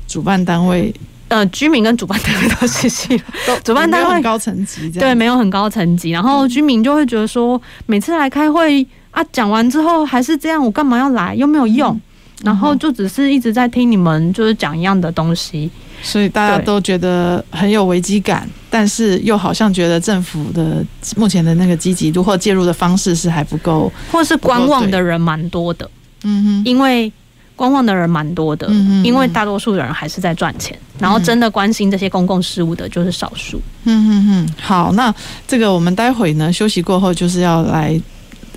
[0.09, 0.91] 主办单位，
[1.27, 3.21] 呃，居民跟主办单位都是稀稀，
[3.63, 11.35] 主办单位很高层级，对，没有很高层级，然后居民就会觉得说，每次来开会啊，讲完之后还是这样，我干嘛要来？
[11.35, 12.01] 又没有用，嗯、
[12.45, 15.69] 然后就只是一直在听你们就是讲一样的东西，
[16.01, 20.83] 所以大家都觉得很有危机感，但是又好像觉得政府的
[21.15, 25.89] 目前的那个积极度或介入的方式是还不够，或是观望的人蛮多的，
[26.23, 27.11] 嗯哼，因为。
[27.59, 28.69] 观望的人蛮多的，
[29.03, 33.61] 因为大多数的人还是在赚钱，然后真的关心这些公共事务的就是少数。
[33.83, 35.13] 嗯嗯嗯，好，那
[35.45, 37.99] 这个我们待会呢休息过后就是要来，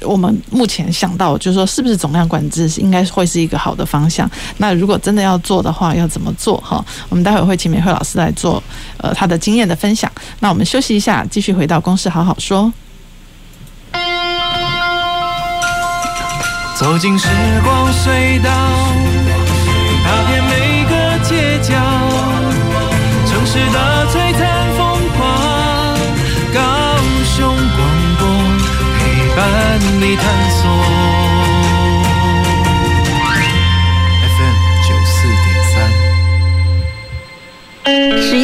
[0.03, 4.31] 我们目前想到就是说是不是总量管制是应该会是一个好的方向？
[4.59, 6.57] 那如果真的要做的话，要怎么做？
[6.59, 8.63] 哈，我们待会会请美惠老师来做
[8.99, 10.09] 呃他的经验的分享。
[10.39, 12.73] 那我们休息一下，继续回到公司好好说。
[16.83, 17.29] 走进时
[17.63, 18.51] 光隧道，
[20.05, 20.93] 踏遍每个
[21.23, 21.73] 街角，
[23.25, 24.43] 城市的璀璨
[24.77, 25.23] 风光，
[26.53, 26.61] 高
[27.37, 27.81] 雄广
[28.19, 28.27] 播
[28.99, 29.01] 陪
[29.37, 29.41] 伴
[30.01, 30.61] 你探索。
[34.27, 35.75] FM 九四点三，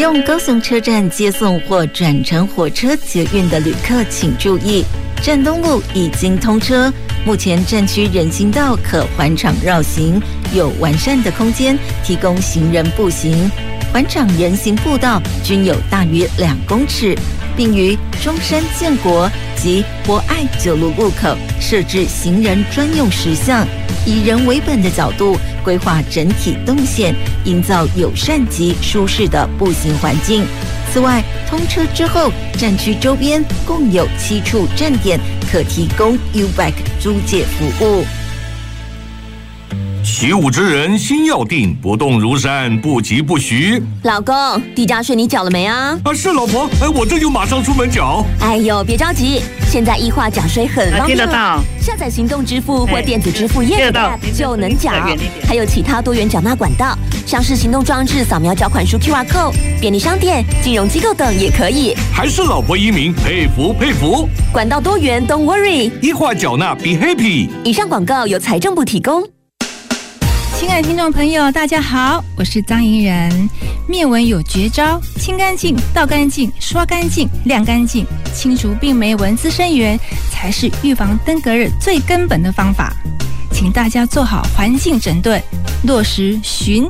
[0.01, 4.85] 用高雄车站接送或转乘火车捷运的旅客请注意，
[5.23, 6.93] 站东路已经通车。
[7.27, 10.21] 目前站区人行道可环场绕行，
[10.55, 13.51] 有完善的空间提供行人步行。
[13.93, 17.17] 环场人行步道均有大约两公尺，
[17.57, 23.67] 并于中山建国及博爱九路路口设置行人专用石像，
[24.07, 30.45] 以人为本的角度规划整体动线，营造友善及舒适的步行环境。
[30.93, 35.21] 此外，通车之后，站区周边共有七处站点
[35.53, 38.05] 可提供 U-Bike 租借服务。
[40.11, 43.81] 习武之人心要定，不动如山，不疾不徐。
[44.05, 44.35] 老公，
[44.75, 45.97] 地价税你缴了没啊？
[46.03, 48.25] 啊，是老婆，哎，我这就马上出门缴。
[48.41, 51.61] 哎呦，别着急，现在异化缴税很方便，听得到。
[51.79, 54.91] 下载行动支付或电子支付业务就能缴，
[55.47, 61.95] 还有其他多元缴纳管道，像是行动装置扫描缴款书 QR code，便利商店、金融机构等也可以。
[62.13, 64.27] 还是老婆英明，佩服佩服。
[64.51, 67.51] 管道多元，Don't worry，异化缴纳 Be happy。
[67.63, 69.23] 以上广告由财政部提供。
[70.59, 73.31] 亲爱的听众朋友，大家好，我是张怡然。
[73.87, 79.97] 面纹有绝招，清干净、倒干净、刷干净、晾干净，清除病媒蚊滋生源，
[80.33, 82.93] 才是预防登革热最根本的方法。
[83.53, 85.41] 请大家做好环境整顿，
[85.85, 86.89] 落实巡、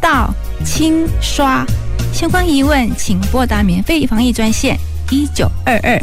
[0.00, 0.32] 倒、
[0.64, 1.66] 清、刷。
[2.12, 4.78] 相关疑问，请拨打免费防疫专线
[5.10, 6.00] 一九二二。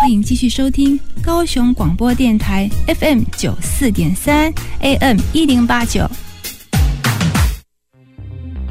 [0.00, 6.10] 欢迎继续收听高雄广播电台 FM 九四点三 AM 一零八九。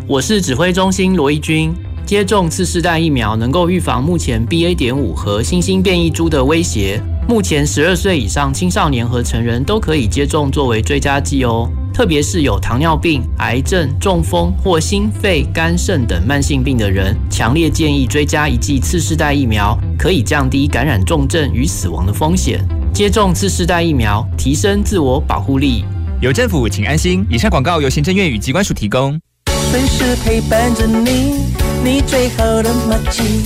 [0.09, 1.75] 我是指挥中心罗一军。
[2.05, 4.73] 接种次世代疫苗能够预防目前 BA.
[4.73, 7.01] 点五和新兴变异株的威胁。
[7.27, 11.69] 目前十二岁以上青少年和成人都可以接种作为追加剂哦。
[11.93, 22.65] 特别是有糖尿病、癌症、中风或心肺、肝肾等慢性病的人，强烈建议追加一剂次世代疫苗，可以降低感染重症与死亡的风险。
[22.93, 25.83] 接种次世代疫苗，提升自我保护力。
[26.21, 27.25] 有政府，请安心。
[27.29, 29.19] 以上广告由行政院与机关署提供。
[29.69, 31.53] 随时陪伴着你，
[31.83, 33.43] 你最好的麻吉，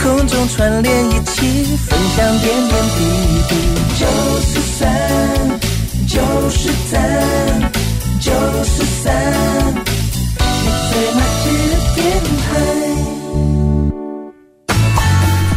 [0.00, 3.00] 空中串联一起，分享点点滴
[3.48, 3.54] 滴。
[3.98, 4.06] 九
[4.40, 4.88] 四三，
[6.06, 6.92] 九十三。
[8.20, 8.30] 九
[8.64, 9.12] 四三，
[10.38, 11.98] 你最麻吉的电
[12.40, 12.48] 台。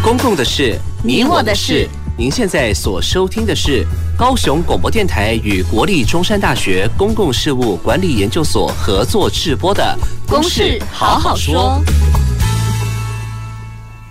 [0.04, 1.88] 公共的事，你我的事。
[2.20, 3.86] 您现在所收听的是
[4.18, 9.96] 高雄广播电台与国立中山大学公共事务管理研究所合作制播的
[10.28, 11.80] 《公事好好说》。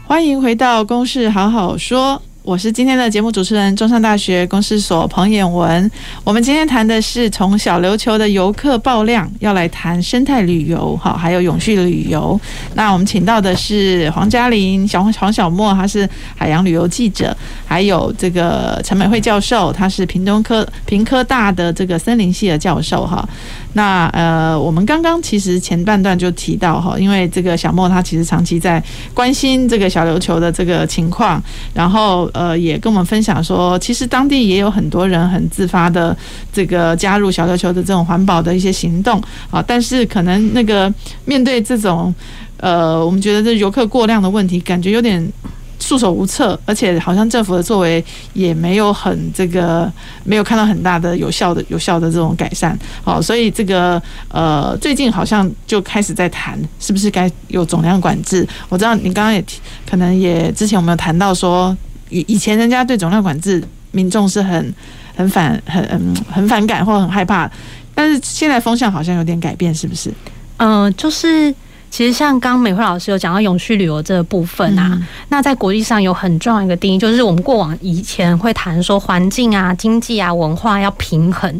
[0.07, 2.23] 欢迎回到《公事好好说》。
[2.47, 5.91] 我是今天的节目主持人，中山大学公事所彭衍文。
[6.23, 12.41] 我们今天谈的是从小琉球的游客爆量，要来谈生态旅游，哈，还有永续旅游。
[12.75, 23.29] 那我们请到的是黄嘉玲、小黄小莫，他是海洋旅游记者，还有这个陈美惠教授，他是屏东科屏科大的这个森林系的教授，哈。
[23.73, 28.83] 那呃，我们刚刚其实前半段就提到哈，因为这个小莫他其实长期在
[29.13, 31.43] 关心这个小琉球的这个情况，
[31.75, 36.17] 然后呃也跟我们分享说，其实当地也有很多人很自发的
[36.53, 39.21] 这个加入小琉球的这种环保的一些行动
[39.51, 40.93] 啊，但是可能那个
[41.25, 42.15] 面对这种
[42.59, 45.33] 呃，我们觉得这游客过量的问题，感觉有点。
[45.79, 49.93] 束手无策，而且好像政府的作为也没有很这个，
[50.25, 52.77] 没有看到很大的有效的有效的这种改善。
[53.05, 58.45] 好，所以这个呃，最近好像就开始在谈，是不是该有总量管制？
[58.71, 61.77] 我知道你刚刚也提，可能也之前我们有谈到说，
[62.09, 64.75] 以以前人家对总量管制，民众是很
[65.15, 67.51] 很反很很很反感或很害怕，
[67.95, 70.13] 但是现在风向好像有点改变，是不是？
[70.59, 71.55] 嗯、就是。
[71.97, 81.51] 其实像刚美惠老师有讲到永续旅游这个部分啊，嗯、那在国际上有很重要一个定义，就是我们过往以前会谈说环境啊、经济啊、文化要平衡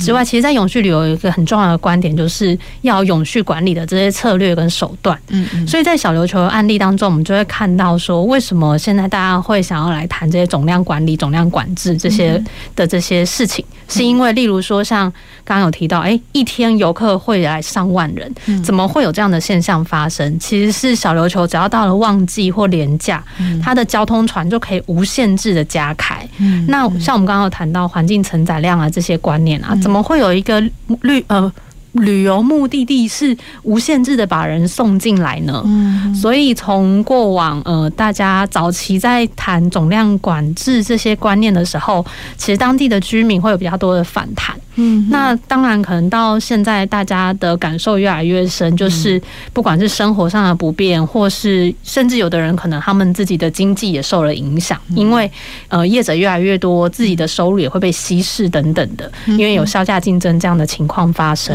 [0.00, 5.14] 之外，其实，在永续旅游有一个很重要的观点，就是要永续管理的这些策略跟手段。
[5.28, 5.68] 嗯嗯。
[5.68, 12.42] 所以在小琉球的案例当中，我们就会看到说，为什么现在大家会想要来谈这些总量管理、总量管制这些
[12.74, 15.12] 的这些事情，是因为例如说像
[15.44, 19.81] 刚刚有提到，哎，一天游客会来上万人，怎么会有这样的现象？
[19.84, 23.22] 发生其实是小琉球，只要到了旺季或连假，
[23.62, 26.26] 它的交通船就可以无限制的加开。
[26.68, 30.60] 那像我们刚刚有谈到环境承载量啊这些观念啊，怎么会有一个
[31.02, 31.52] 绿呃？
[31.92, 42.02] 旅游目的地是无限制的把人送进来呢，嗯，所以从过往呃大家早期在谈总量管制这些观念的时候，
[42.38, 49.20] 其实当地的居民会有比较多的反弹，嗯，那当然可能到现在大家的感受越来越深，就是
[49.52, 55.30] 不管是生活上的不便，或是甚至有的人可能他们自己的经济也受了影响，因为
[55.68, 61.52] 呃业者越来越多，自己的收入也会被稀释等等的，因为有销价竞争这样的情况发生。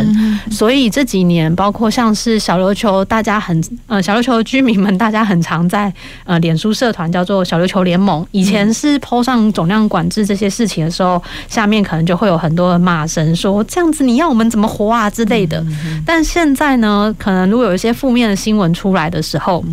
[0.51, 5.91] 所以这几年，包括像是小琉球，大家很呃，小琉球的居民们，大家很常在
[6.25, 8.25] 呃，脸书社团叫做小琉球联盟。
[8.32, 15.63] 以前是 po 上总量管制这些事情的时候，下面可能就会有很多人骂声，说这样子你要我们怎么活啊之类的。
[16.06, 19.63] 但现在呢，可能如果有一些负面的新闻出来的时候，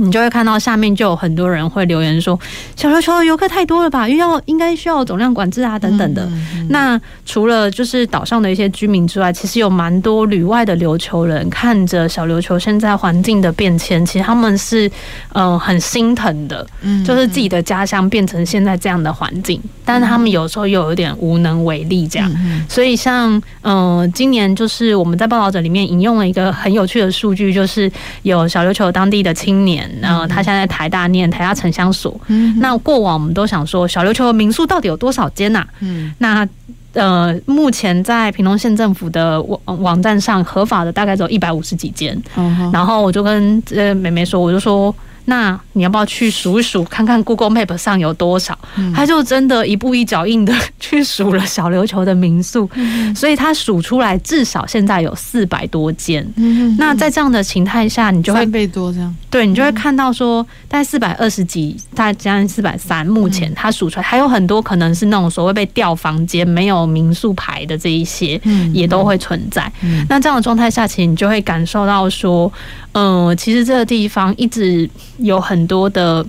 [0.00, 2.38] 你就会看到下面就有很多人会留言说，
[2.74, 6.26] 小琉球的游客太多了吧，又要应该需要总量管制啊等等的。
[6.70, 14.88] 那除了就是岛上的一些居民之外，其实有蛮多旅外的琉球人看着小琉球现在环境的变迁，其实他们是
[15.34, 16.66] 嗯、呃、很心疼的，
[17.04, 22.30] 就是自己的家乡变成现在这样的环境，但是他们有时候又有点无能为力这样。
[22.68, 23.30] 所以像
[23.62, 27.90] 嗯、呃、今年就是我们在报道者里面引用了一个很有趣的数据，就是
[28.22, 29.89] 有小琉球当地的青年。
[30.00, 32.18] 然后他现在在台大念台大城乡所。
[32.28, 35.64] 嗯，那过往我们都想说，小琉球的民宿到底有多少间呐？
[35.80, 36.46] 嗯，那
[36.92, 42.20] 呃，目前在屏东县政府的网网站上合法的大概只有一百五十几间。
[42.36, 42.72] Uh-huh.
[42.72, 44.94] 然后我就跟呃妹妹说，我就说。
[45.30, 48.58] 那你要不要去数一数，看看 Google Map 上有多少？
[48.74, 56.26] 嗯、他就真的一步一脚印的去数了小琉球的民宿，嗯、所以他数出来至少现在有四百多间。
[56.34, 59.14] 嗯、那在这样的形态下，你就会三倍多这样。
[59.30, 63.06] 对，你就会看到说，大概四百二十几，大概将近四百三。
[63.06, 68.40] 目前他数出来还有很多可能是那种所谓被调房间、没有民宿牌的这一些，
[68.72, 69.70] 也都会存在。
[69.82, 72.52] 嗯、那这样的状态下，其实你就会感受到说。
[72.92, 74.88] 嗯、呃，其实这个地方一直
[75.20, 76.24] 有很多的，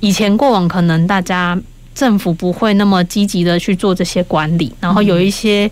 [0.00, 1.58] 以前过往可能大家
[1.94, 5.70] 政府不会那么积极的去做这些管理，然后有一些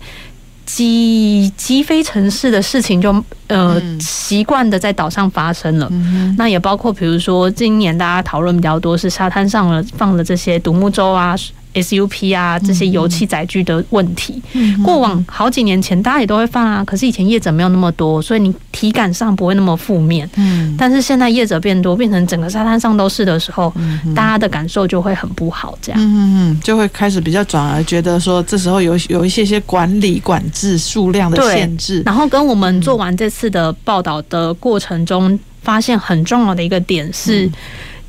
[0.65, 5.91] 积积非城市的事情就呃习惯的在岛上发生了。
[6.37, 11.35] 那也包括比如说今年大家讨论比较多是沙滩上了放了这些独木舟啊。
[11.73, 20.29] SUP 啊，这些油气载具的问题，嗯、过往好几年前大家也都会放啊，可是以前业者没有那么多，所以你体感上不会那么负面。
[20.35, 32.03] 嗯，但是现在业者变多，变成整个沙滩上都是的时候，嗯、大家的感受就会很不好，这样，嗯嗯，就会开始比较转而觉得说，这时候有有一些些管理管制数量的限制。
[32.05, 37.45] 然后跟我们做完这次的报道的过程中，发现很重要的一个点是。
[37.45, 37.53] 嗯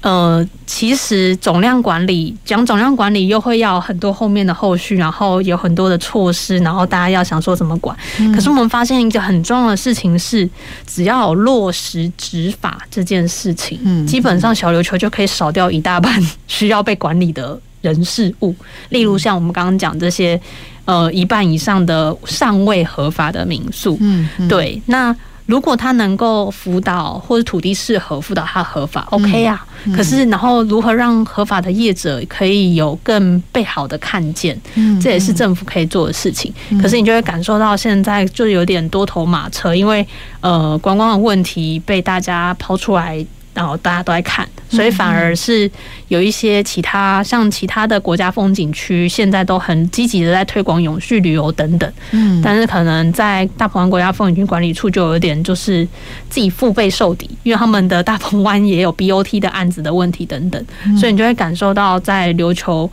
[0.04, 7.96] 呃，其实总量管理讲总量管理，又会要很多后面的后续，然后有很多的措施，然后大家要想说怎么管。
[8.20, 10.46] 嗯、可是我们发现一个很重要的事情是，
[10.86, 16.12] 只要有落实执法这件事情，嗯，基本上小琉球就可以少掉一大半
[16.46, 18.54] 需要被管理的人事物。
[18.90, 20.38] 例如像我们刚刚讲这些，
[20.84, 25.16] 呃，一半以上的尚未合法的民宿，嗯，嗯对，那。
[25.46, 29.92] 如果他能够辅导或者土地适合辅导他合法，OK 呀、啊。
[29.94, 36.52] 可是，然后如何让合法的业者可以有更被好的看见，嗯、这也是政府可以做的事情。
[36.70, 40.06] 嗯、可是你就会感受到现在就有点多头马车，因为
[40.40, 43.24] 呃观光的问题被大家抛出来。
[43.54, 45.70] 然后大家都在看，所以反而是
[46.08, 51.92] 有一些其他像其他的国家风景区，现在都很积极的在推广永续旅游等等。
[52.10, 55.86] 嗯，但是可能在大鹏湾国家风景区管理处就有点就是
[56.28, 60.66] 自己腹背受敌，因为他们的大鹏湾也有 BOT 的案子的问题等等，
[60.98, 62.90] 所以你就会感受到在琉球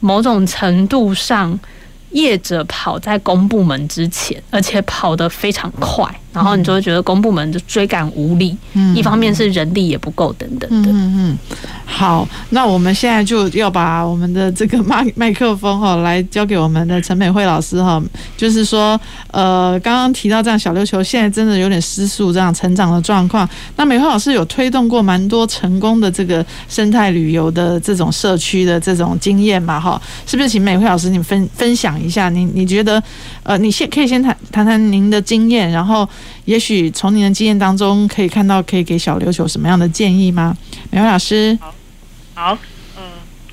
[0.00, 1.58] 某种程度上。
[2.12, 8.56] 业者跑在公部门之前，而且跑得非常快，然后你就会觉得公部门就追赶无力。
[8.72, 10.90] 嗯，一方面是人力也不够，等等的。
[10.90, 11.38] 嗯嗯。
[11.84, 18.02] 好，那我们现在就要把我们的这个麦麦克风哈，来交给我们的陈美惠老师哈。
[18.36, 18.98] 就是说，
[19.30, 23.48] 呃，刚刚提到这样小琉球现在真的有点失速，这样成长的状况。
[23.76, 29.78] 那美惠老师有推动过蛮多成功的这个生态旅游的这种社区的这种经验嘛？
[29.78, 30.48] 哈，是不是？
[30.48, 31.90] 请美惠老师你分分享。
[32.00, 33.02] 一下，你你觉得，
[33.42, 36.08] 呃，你先可以先谈谈谈您的经验，然后
[36.44, 40.56] 也许从您的经验当中可以看到，可以给小琉球什么样的建议吗？
[40.90, 41.74] 美惠老师，好，
[42.34, 42.58] 好，
[42.96, 43.02] 呃，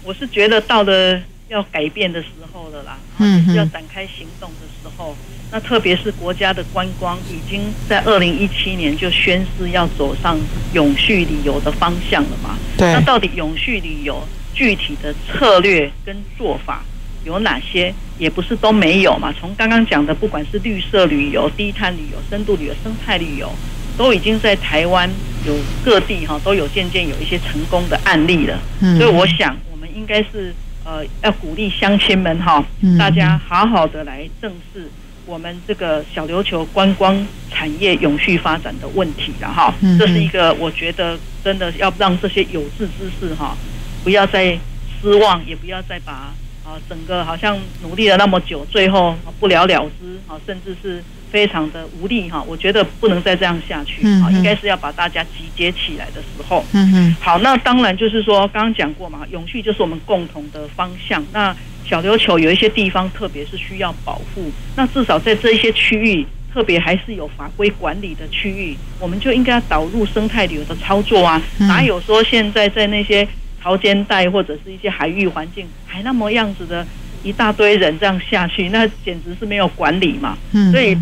[0.03, 5.15] 我是觉得到了要改变的时候了啦，嗯，要展开行动的时候，
[5.51, 10.37] 那特别是国家的观光已经在二零一七年就宣示要走上
[10.73, 14.21] 永续旅游的方向了嘛，对，那到底永续旅游
[14.53, 16.83] 具体的策略跟做法
[17.27, 17.93] 有哪些？
[18.17, 19.31] 也不是都没有嘛。
[19.39, 23.51] 从刚刚讲的，不管是绿色旅游、低碳旅游、深度旅游、生态旅游，
[23.95, 25.07] 都已经在台湾
[25.45, 25.53] 有
[25.85, 28.59] 各地哈都有渐渐有一些成功的案例了。
[28.97, 30.51] 所以我想，我们应该是
[30.83, 32.65] 呃要鼓励乡亲们哈，
[32.97, 34.89] 大家好好的来正视
[35.27, 39.71] 我们这个小琉球观光产业永续发展的问题了哈。
[39.99, 43.55] 这是一个我觉得真的要让这些有志之士哈，
[44.03, 44.57] 不要再
[44.99, 46.33] 失望，也不要再把。
[46.67, 51.01] 啊，整个好像努力了那么久，最后不了了之啊，甚至是
[51.31, 52.43] 非常的无力哈。
[52.45, 56.65] 我觉得不能再这样下去啊，应该是要把大家集结起来的时候。
[56.73, 57.15] 嗯嗯。
[57.21, 61.23] 好，那当然就是说，刚刚讲过嘛，永续就是我们共同的方向。
[61.31, 61.55] 那
[61.87, 71.41] 小琉球有一些地方，特别是需要保护，那至少在这一些区域，特别还是有法规管理的区域，我们就应该要导入生态旅游的操作啊。
[71.59, 73.25] 哪有说现在在那些。
[73.67, 76.87] 潮间带或者是一些海域环境还那么样子的
[77.21, 80.37] 一大堆人这样下去，那简直是没有管理嘛。
[80.53, 80.95] 嗯，所以，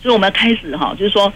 [0.00, 1.30] 所以我们开始哈，就是说，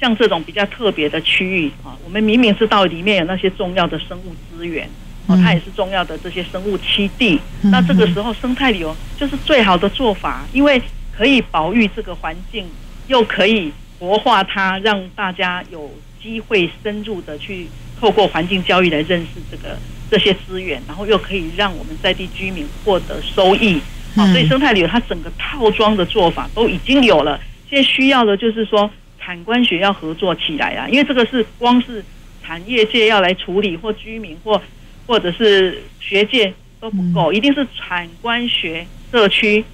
[0.00, 4.88] 像这种比较特别的区域啊，我们明明知道里面有那些重要的生物资源，
[5.26, 7.40] 哦，它也是重要的这些生物栖地。
[7.62, 10.80] 那这个时候生态旅游就是最好的做法，因为
[11.10, 12.64] 可以保育这个环境，
[13.08, 15.90] 又可以活化它，让大家有
[16.22, 17.66] 机会深入的去。
[17.98, 19.78] 透过环境教育来认识这个
[20.10, 23.80] 这些资源，然后又可以让我们在地居民获得收益，
[24.14, 27.40] 好，所以生态旅游它整个套装的做法都已经有了。
[27.68, 28.88] 现在需要的就是说，
[29.20, 32.04] 产官学要合作起来啊，因为这个是光是
[32.44, 34.60] 产业界要来处理，或居民或
[35.06, 39.64] 或者是学界都不够，一定是产官学社区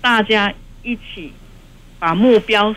[0.00, 1.30] 大家一起
[1.98, 2.74] 把目标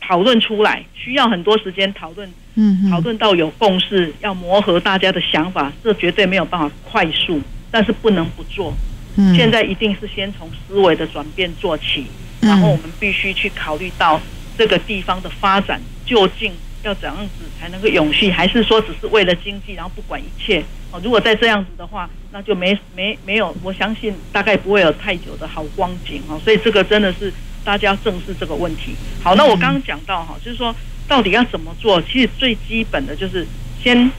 [0.00, 7.40] 讨论出来，需要很多时间讨论，嗯，讨论到有共识，要磨合大家的想法，这绝对没有办法快速，
[7.70, 8.74] 但是不能不做。
[9.16, 12.06] 嗯，现在一定是先从思维的转变做起。
[12.38, 14.20] 然后我们必须去考虑到
[14.58, 16.52] 这个地方的发展究竟
[16.84, 20.62] 要怎样子才能够永续，还是说只是为了经济，然后不管一切？
[20.92, 26.38] 哦，如果再这样子的话，那就没没没有，我相信大概不会有太久的好光景哦。
[26.44, 27.32] 所以这个真的是
[27.64, 28.94] 大家要正视这个问题。
[29.22, 30.72] 好，那我刚刚讲到哈，就是说
[31.08, 32.00] 到底要怎么做？
[32.02, 33.46] 其实最基本的就是
[33.82, 34.10] 先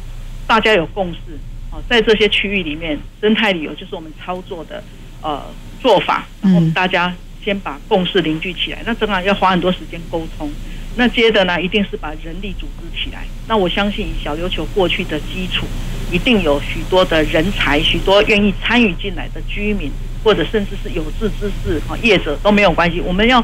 [0.46, 1.20] 大家有共识
[1.72, 4.84] 哦，在这些区域里面，生态旅游就是我们操作的
[5.22, 5.46] 呃
[5.82, 7.14] 做法，然后我们大家。
[7.46, 10.52] 先把共识凝聚起来，那当然要花很多时间沟通。
[10.98, 13.26] 那接着呢，一定是把人力组织起来。
[13.48, 15.66] 那我相信以小琉球过去的基础，
[16.12, 19.90] 一定有许多的人才，许多愿意参与进来的居民，
[20.26, 23.00] 或者甚至是有志之士啊业者都没有关系。
[23.00, 23.42] 我们要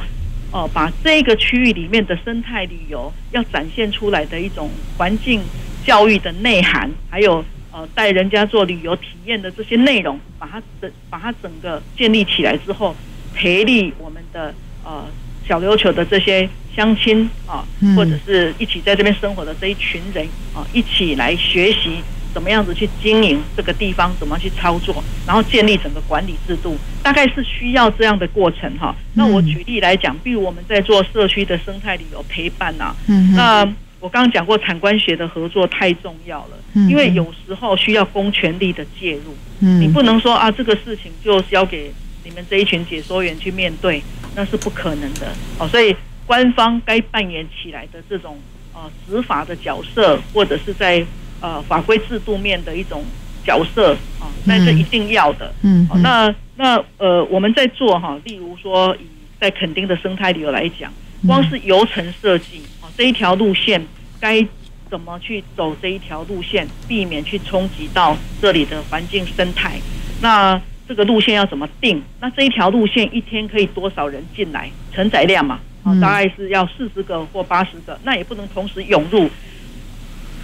[0.53, 5.41] 哦、呃、把这个区域里面的生态旅游要展现出来的一种环境
[5.85, 12.95] 教育的内涵，还有呃带人家做旅游体验的这些内容，把它整把它整个建立起来之后。
[13.35, 14.53] 培力我们的
[14.85, 15.07] 呃
[15.47, 20.23] 小琉球的这些乡亲啊，或者是一起在这边生活的这一群人
[20.53, 21.97] 啊，一起来学习
[22.33, 28.95] 怎么样子去经营这个地方，怎么去操作，然后建立整个管理制度，大概是需要这样的过程哈。
[29.13, 32.95] 那我举例来讲，比如我们在做社区的生态旅游陪伴呐，
[33.35, 33.63] 那
[33.99, 36.57] 我刚刚讲过产官学的合作太重要了，
[36.89, 39.35] 因为有时候需要公权力的介入，
[39.79, 41.93] 你不能说啊这个事情就交给。
[42.25, 44.01] 你们这一群解说员去面对，
[44.33, 45.27] 那是不可能的
[45.59, 45.67] 哦。
[45.67, 45.93] 所以
[46.25, 48.39] 官方该扮演起来的这种
[48.73, 51.05] 呃执法的角色，或者是在
[51.43, 53.03] 呃法规制度面的一种
[53.45, 55.53] 角色啊，那是一定要的。
[55.61, 59.05] 嗯，嗯那那呃我们在做哈，例如说以
[59.39, 60.91] 在垦丁的生态旅游来讲，
[61.27, 63.85] 光是游程设计啊，这一条路线
[64.19, 64.43] 该
[64.89, 69.79] 怎么去走这一条路线，避免去冲击到这里的环境生态，
[70.21, 70.59] 那。
[70.85, 72.03] 这个路线要怎么定？
[72.19, 74.69] 那这一条路线一天可以多少人进来？
[74.93, 79.29] 承载量嘛，啊，大概是要四十个或八十个，那也不能同时涌入。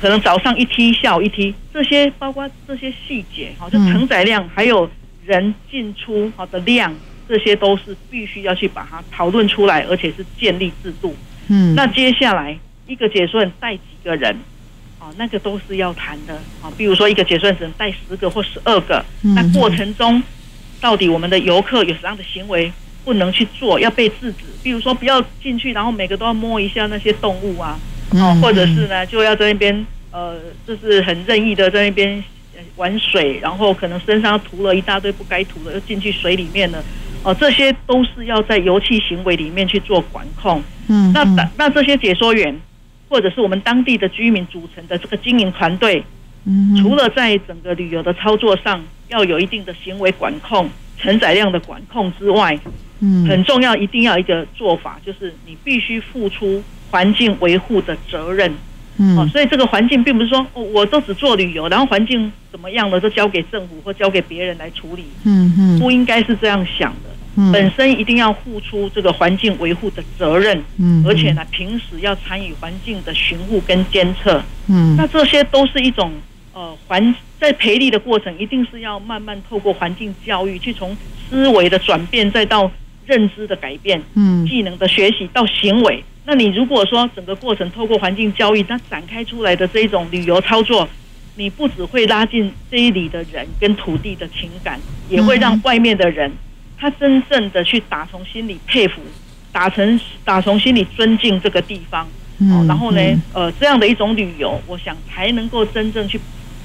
[0.02, 4.90] 可能早上一梯，下午一梯，这些包括这些细节，好，就承载量还有
[5.26, 6.94] 人进出好的量，
[7.28, 11.16] 这些都是必须要去把它讨论出来，而且是建立制度。
[11.48, 14.38] 嗯，那接下来一个结算带几个人？
[15.00, 16.70] 啊，那个都是要谈的啊。
[16.78, 20.22] 比如说，一个结算只能带十个或十二个，那过程中
[20.82, 22.70] 到底我们的游客有什么样的行为
[23.06, 24.44] 不能去做，要被制止？
[24.62, 27.80] 比如说，不要进去，然后每个都要摸一下那些动物啊，
[28.12, 30.38] 哦，或者是呢，就要在那边呃，
[30.68, 32.24] 就是很任意的在那边
[32.76, 36.84] 玩水，然后可能身上涂了一大堆不该涂的，又进去水里面了。
[37.24, 40.62] 哦，这些都是要在游憩行为里面去做管控。
[40.88, 42.60] 嗯，那那这些解说员。
[43.12, 46.04] 或者是我们当地的居民组成的这个经营团队，
[46.80, 52.56] 除了在整个旅游的操作上要有一定的行为管控、承载量的管控之外，
[53.28, 58.52] 很重要，一定要一个做法，就是你必须付出环境维护的责任。
[59.18, 65.06] 哦，所以这个环境并不是说哦我都只做旅游，然后环境怎么样了都交给政府或交给别人来处理。
[65.24, 67.10] 嗯嗯，不应该是这样想的。
[67.54, 76.12] 本身一定要付出这个环境维护的责任，嗯，而且呢，平时要参与环境的巡护跟监测，嗯，那这些都是一种
[76.54, 80.98] 呃环在培力的过程，一定是要慢慢透过环境教育，去从
[81.30, 82.70] 思维的转变，再到
[83.10, 86.04] 认知的改变，嗯，技能的学习到行为。
[86.26, 90.88] 那你如果说整个过程透过环境教育，它展开出来的这一种旅游操作，
[91.36, 94.80] 你不只会拉近这一里的人跟土地的情感，
[95.10, 96.32] 也会让外面的人。
[96.78, 99.02] 他真正的去打从心里佩服，
[99.52, 102.06] 打从打从心里尊敬这个地方，
[102.40, 103.02] 哦，然后呢，
[103.34, 106.18] 呃，这样的一种旅游，我想才能够真正去，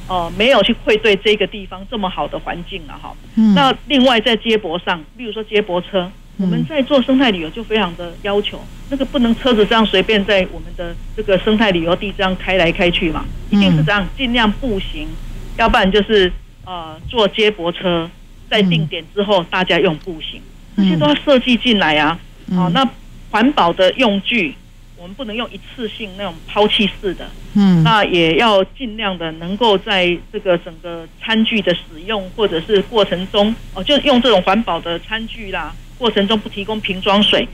[0.07, 3.13] 呃，没有去愧对这个地方这么好的环境了哈。
[3.57, 6.09] 那另外在接驳上，例如说接驳车，
[6.39, 8.61] 我们在做生态旅游就非常的要求，
[8.91, 15.09] 那个不能车子这样随便在我们的这个生态旅游地这样开来开去嘛，一定是这样，尽量步行，
[15.57, 16.33] 要不然就是
[16.65, 18.11] 呃坐接驳车。
[18.47, 20.41] 在定点之后，大家用步行，
[20.77, 22.17] 这些都要设计进来啊。
[22.51, 22.89] 啊，那
[23.31, 24.55] 环保的用具，
[24.97, 27.27] 我们不能用一次性那种抛弃式的。
[27.55, 37.49] 嗯，那也要尽量的能够在这个整个餐具的使用或者是过程中，哦，就用这种环保的餐具啦，过程中不提供瓶装水，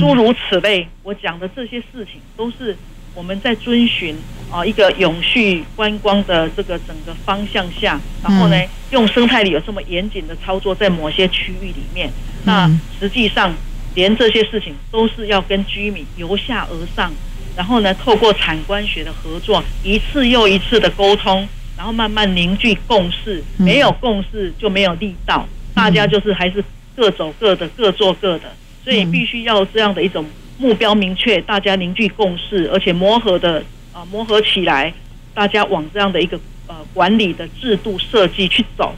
[0.00, 0.86] 诸如此类。
[1.02, 2.76] 我讲的这些事情都是
[3.14, 4.16] 我们在遵循
[4.50, 8.56] 啊一个永续观光的这个整个方向下，然后呢，
[8.90, 12.10] 用生态旅游这么严谨的操作在某些区域里面，
[12.44, 13.54] 那实际上
[13.94, 17.12] 连这些事情都是要跟居民由下而上，
[17.56, 21.46] 然后呢，透过产官学的合作，一次又一次的沟通。
[21.76, 26.64] 然后慢慢凝聚共识，没有共识就没有力道，大家就是还是
[26.96, 28.52] 各走各的，各做各的，
[28.84, 30.24] 所以必须要这样的一种
[30.58, 34.92] 目标明确，大家凝聚共识，而且磨合的啊磨合起来，
[35.34, 38.94] 大家往这样的一个呃管理的制度设计去走，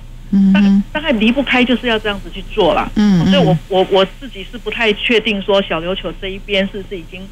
[0.52, 7.26] 大概大概离不开就是要这样子去做了，嗯，所以我我我自己是不太确定说小琉球这一边是不是已经。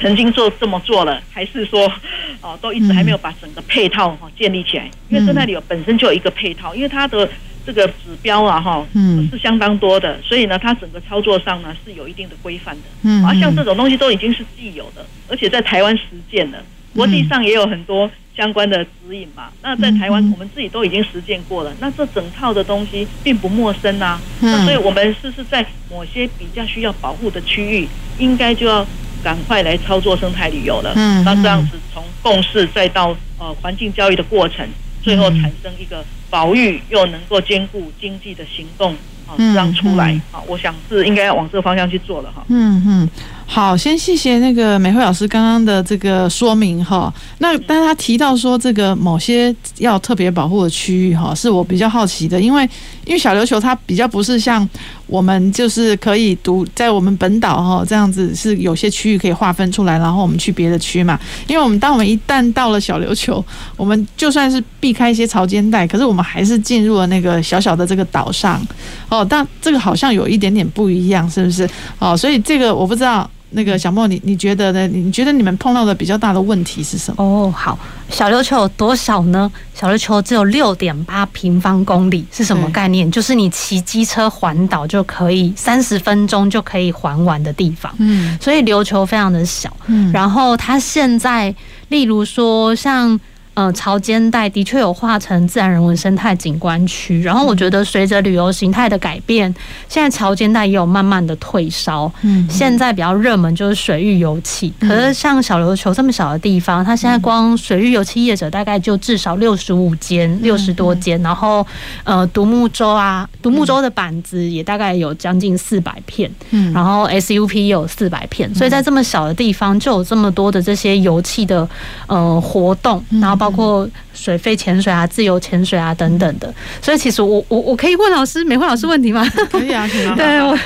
[0.00, 1.92] 曾经做这么做了，还是说，
[2.40, 4.88] 哦，都一直还没有把整个配套哈建立起来？
[5.08, 7.28] 因为生态旅游本身就有一个配套，因为它的
[7.68, 12.82] 这个指标啊哈，嗯，是相当多的，所以呢，它整个操作上呢是有一定的规范的。
[13.02, 16.62] 嗯，啊，像这种东西都已经是既有的，而且在台湾实践了，
[16.96, 19.50] 国际上也有很多相关的指引嘛。
[19.60, 24.18] 那在台湾，我们自己都已经实践过了，那这整套的东西并不陌生啊。
[24.40, 27.86] 那所以我们是是在某些比较需要保护的区域，
[28.18, 28.86] 应该就要。
[29.20, 34.64] 赶快来操作生态旅游了，嗯，那这样子从共识再到呃环境教育的过程，
[35.08, 38.92] 最后产生一个保育又能够兼顾经济的行动
[39.26, 42.44] 啊，这样出来啊，我想是应该要往这个方向去做了哈。
[42.48, 43.10] 嗯嗯。
[43.46, 47.10] 好，先谢谢那个美惠老师刚刚的这个说明哈。
[47.38, 52.68] 那但是他提到说这个某些要特别保护的区域哈，是我比较好奇的，因为
[53.06, 54.68] 因为小琉球它比较不是像
[55.08, 61.18] 我们就是可以读在我们本岛哈这样子，是有些区域可以划分出来，然后我们去别的区嘛。
[61.48, 63.44] 因为我们当我们一旦到了小琉球，
[63.76, 68.64] 我们就算是避开一些潮间带，可是我们还是进入了那个小小的这个岛上
[69.08, 69.26] 哦。
[69.28, 71.68] 但这个好像有一点点不一样，是不是？
[71.98, 73.28] 哦，所以这个我不知道。
[73.50, 74.86] 那个小莫，你你觉得呢？
[74.88, 77.24] 你觉得你们碰到的比较大的问题是什么？
[77.24, 77.78] 哦，好，
[78.10, 79.50] 小琉球有多少呢？
[79.74, 83.10] 小琉球只有六点八平方公里，是什么概念？
[83.10, 87.94] 就是你骑机车环岛就可以三十分钟就可以环完的地方。
[87.98, 89.74] 嗯，所以琉球非常的小。
[89.86, 91.54] 嗯，然后它现在，
[91.88, 93.18] 例如说像。
[93.58, 99.52] 呃，潮间带的确有划成自然人文生态景观区，然后我觉得随着旅游形态的改变，
[99.88, 102.08] 现在潮间带也有慢慢的退烧。
[102.22, 111.66] 嗯，现在比较热门就是水域油气，可是像小琉球这么小的地方，它现在光水域游憩业者大概就至少六十五间，六十多间，然后
[112.04, 121.68] 呃，独木舟啊，独木舟的板子也大概有将近四百片，嗯，然后 SUP 也有四百片，所以在这么小的地方就有这么多的这些油气的
[122.06, 123.47] 呃活动，然后包。
[123.48, 129.26] 包括水肺潜水啊、自由潜水啊等等的，所以其实我我我可以问老师美惠老师问题吗？
[129.50, 130.14] 可以啊，可以啊。
[130.14, 130.58] 对我，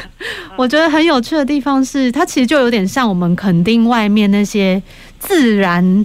[0.57, 4.83] 我觉得很有趣的地方是，它其实就有点像我们垦丁外面那些
[5.21, 6.05] 自然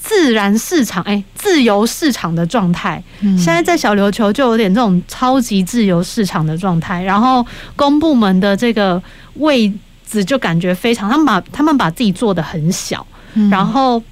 [0.00, 3.02] 自然市场，哎，自由市场的状态。
[3.20, 7.44] 现在在小琉球就有点这种超级自由市场的状态，然后
[7.76, 9.02] 公部门的这个
[9.34, 9.70] 位
[10.08, 13.06] 置就感觉非常，他们把他们把自己做的很小，
[13.50, 14.02] 然后。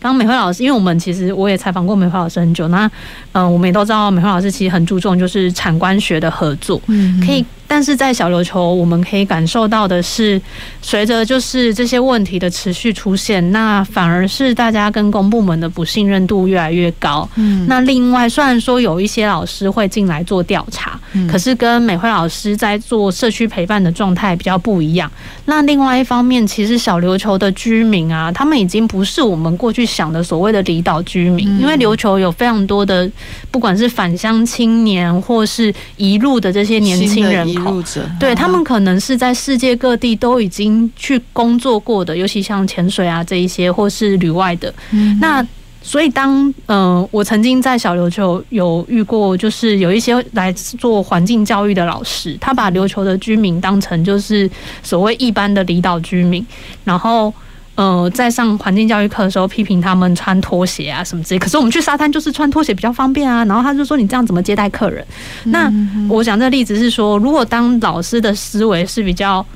[0.00, 2.86] 刚刚美惠老师，因为我们其实我也采访过美惠老师很久，那
[3.32, 7.44] 嗯、呃，我们也都知道美惠老师其实很注重就是产官学的合作，嗯，可以。
[7.68, 10.40] 但是在小琉球，我们可以感受到的是，
[10.80, 17.28] 随着就是这些问题的持续出现，那反而是大家跟公部门的不信任度越来越高。
[17.34, 20.98] 嗯，那另外虽然说有一些老师会进来做调查，
[21.30, 25.10] 可是跟美惠老师在做社区陪伴的状态比较不一样。
[25.44, 33.10] 那另外一方面，其实小琉球的居民啊，他们已经不是我们过去想的所谓的离岛居民，因为琉球有非常多的
[33.50, 37.57] 不管是返乡青年或是一路的这些年轻人。
[38.18, 44.72] 对，他们可能是在世界各地都已经去工作过的，尤其像潜水啊这一些，或是旅外的。
[45.20, 45.46] 那
[45.82, 54.50] 所以当嗯，我曾经在小琉球有遇过，就是有一些来做环境教育的老师，他把琉球的居民当成就是
[54.82, 56.46] 所谓一般的离岛居民，
[56.84, 57.32] 然后。
[57.78, 61.38] 呃，在上环境教育课的时候，批评他们穿拖鞋啊什么之类。
[61.38, 63.44] 可是我们去沙滩就是穿拖鞋比较方便啊。
[63.44, 65.06] 然后他就说：“你这样怎么接待客人？”
[65.46, 65.72] 那
[66.08, 69.46] 我讲这个例子是说，如果当老师的思维是比较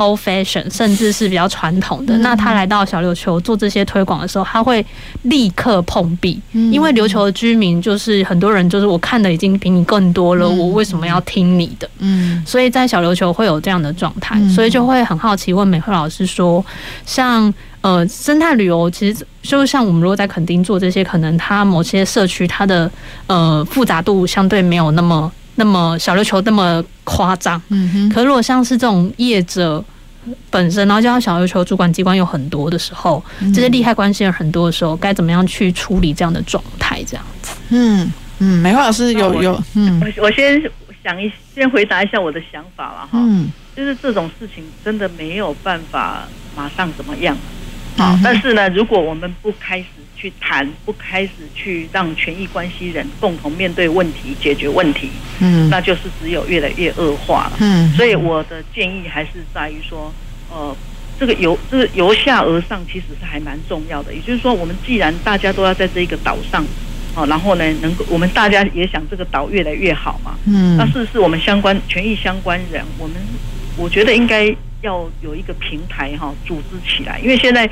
[0.00, 4.84] old fashion，甚至是比较传统的，那他来到小琉球做这些推广的时候，他会
[5.22, 11.88] 立刻碰壁，因为琉球的居民就是很多人就是我看的已经比你更多了，我为什么要听你的？
[11.98, 16.64] 嗯，所以在小琉球会有这样的状态，所以就会很好奇问美惠老师说，
[17.06, 17.52] 像。
[17.82, 22.90] 呃，生态旅游其实就像我们如果在垦丁做这些，可能它某些社区它的
[23.26, 27.60] 呃复杂度相对没有那么那么小琉球那么夸张。
[27.68, 28.08] 嗯哼。
[28.08, 29.84] 可如果像是这种业者
[30.50, 37.02] 本身，然后加上小琉球主管机关有很多的时候，嗯、这些利害关系人很多的时候，该怎么样去处理这样的状态？
[37.04, 37.52] 这样子。
[37.70, 40.60] 嗯嗯，美花老师有有嗯，我我先
[41.02, 43.08] 想一先回答一下我的想法了哈。
[43.12, 43.50] 嗯。
[43.76, 47.34] 就是这种事情真的没有办法马上怎么样。
[47.96, 49.86] 好，但是呢，如果我们不开始
[50.20, 55.08] 去谈，不开始去让权益关系人共同面对问题、解决问题，
[55.40, 57.52] 嗯，那就是只有越来越恶化了。
[57.60, 60.12] 嗯，所以我的建议还是在于说，
[60.50, 60.76] 呃，
[61.18, 64.12] 这个由这个由下而上其实是还蛮重要的。
[64.12, 66.62] 也就是说，我们既然大家都要在这一个岛上，
[67.14, 73.16] 哦，然后呢，能够我们大家也想这个岛越来越好嘛，嗯，那是是我们相关权益相关人，我们
[73.76, 74.54] 我觉得应该。
[74.82, 77.68] 要有一个平台哈，组织起来，因为现在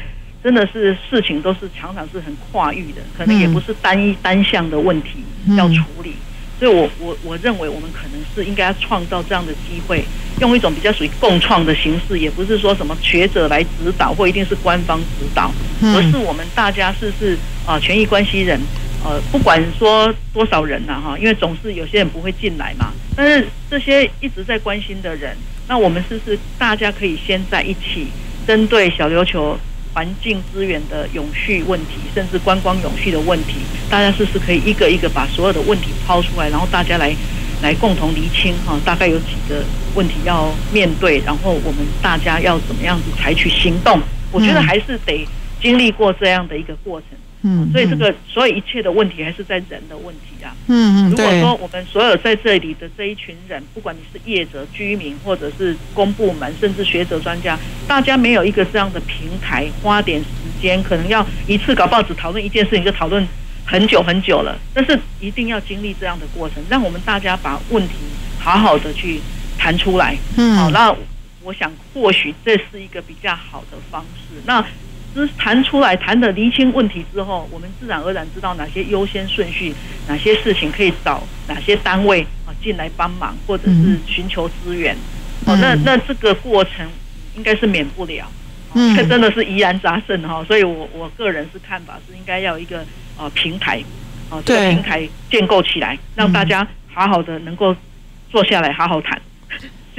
[0.48, 5.22] 真的是事情都是常常是很跨域的，可能也不是单一单向的问题
[5.58, 6.14] 要处理，
[6.58, 10.02] 所以我我我认为我们可能是应该要创造这样的机会，
[10.40, 17.36] 用一种比较属于共创的形式，也不是说什么学者来指导或一定是官方指导，而是我们大家是是
[17.66, 18.58] 啊权益关系人，
[19.04, 25.36] 呃，不管说多少人呐哈，因为总是有些人不会进来嘛，但是这些一直在关心的人。
[25.68, 28.06] 那我们是不是大家可以先在一起，
[28.46, 29.58] 针对小琉球
[29.98, 33.54] 环境资源的永续问题，甚至观光永续的问题，
[33.90, 37.12] 大家是不是可以一个一个把所有的问题抛出来，然后大家来
[37.64, 39.64] 来共同厘清哈，大概有几个
[39.96, 44.00] 问题要面对，然后我们大家要怎么样子采取行动？
[44.30, 45.26] 我觉得还是得
[45.60, 47.18] 经历过这样的一个过程。
[47.42, 50.56] 嗯，所以这个所有一切的问题还是在人的问题啊。
[50.66, 60.26] 嗯嗯，如果说我们所有在这里的这一群人，不管你是业者、居民，或者是公部门，甚至学者专家，大家没有一个这样的平台，花点时
[60.60, 63.24] 间，可能要一次搞报纸讨论一件事情就讨论
[63.64, 64.58] 很久很久了。
[64.74, 67.94] 但是一定要经历这样的过程，让我们大家把问题
[68.40, 69.20] 好好的去
[69.56, 70.16] 谈出来。
[70.36, 70.92] 嗯，好，那
[71.44, 74.42] 我想或许这是一个比较好的方式。
[74.44, 74.64] 那。
[75.14, 79.74] 是谈出来，谈的厘清问题之后，我们自然而然知道哪些优先顺序，
[80.06, 84.96] 哪些事情可以找哪些单位啊进来帮忙，或者是寻求资源。
[85.46, 86.86] 哦，那那这个过程
[87.36, 88.30] 应该是免不了。
[88.74, 92.84] 嗯，这真的是疑难杂症哈，所以我我个人是看法是应该要一个
[93.16, 93.82] 呃平台，
[94.28, 97.74] 啊，这个平台建构起来，让大家好好的能够
[98.30, 99.20] 坐下来好好谈。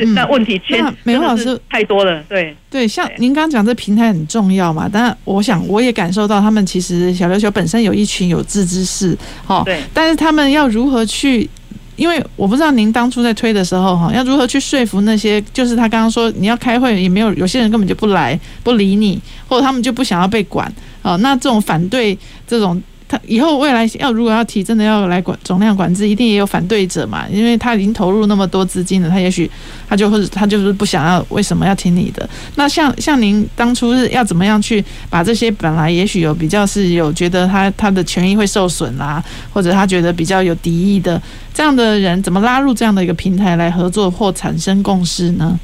[0.08, 11.50] 那问题其实美花老师太多了，对对，像您刚刚讲这平台很重要嘛，但我想我也感受到他们其实小琉球本身有一群有志之士，哈，对，但是他们要如何去？
[11.96, 20.72] 因为我不知道您当初在推的时候，哈，要如何去说服那些，就是他刚刚说你要开会也没有，有些人根本就不来不理你，或者他们就不想要被管，
[21.02, 22.82] 啊，那这种反对这种。
[23.10, 29.50] 他以后未来要如果要提真的要来管总量管制，一定也有反对者嘛，因为他已经投入那么多资金了，他也许
[29.90, 32.30] 他就会他就是不想要，为什么要听你的？
[32.56, 41.20] 那像像您当初是要怎么样去把这些本来也许有比较是有觉得他他的权益会受损啦，或者他觉得比较有敌意的
[41.52, 45.60] 这样的人，怎么拉入这样的一个平台来合作或产生共识呢？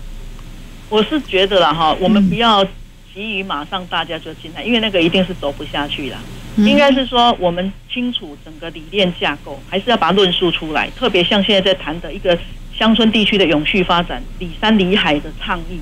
[0.90, 2.66] 我是觉得啦哈，我们不要
[3.16, 6.20] 急于马上大家就进来，因为那个一定是走不下去了。
[6.58, 10.90] 应该是说，我们清楚整个理念架构，还是要把它论述出来。
[10.92, 12.38] 特别像现在在谈的一个
[12.78, 15.80] 乡村地区的永续发展，里山里海的倡议，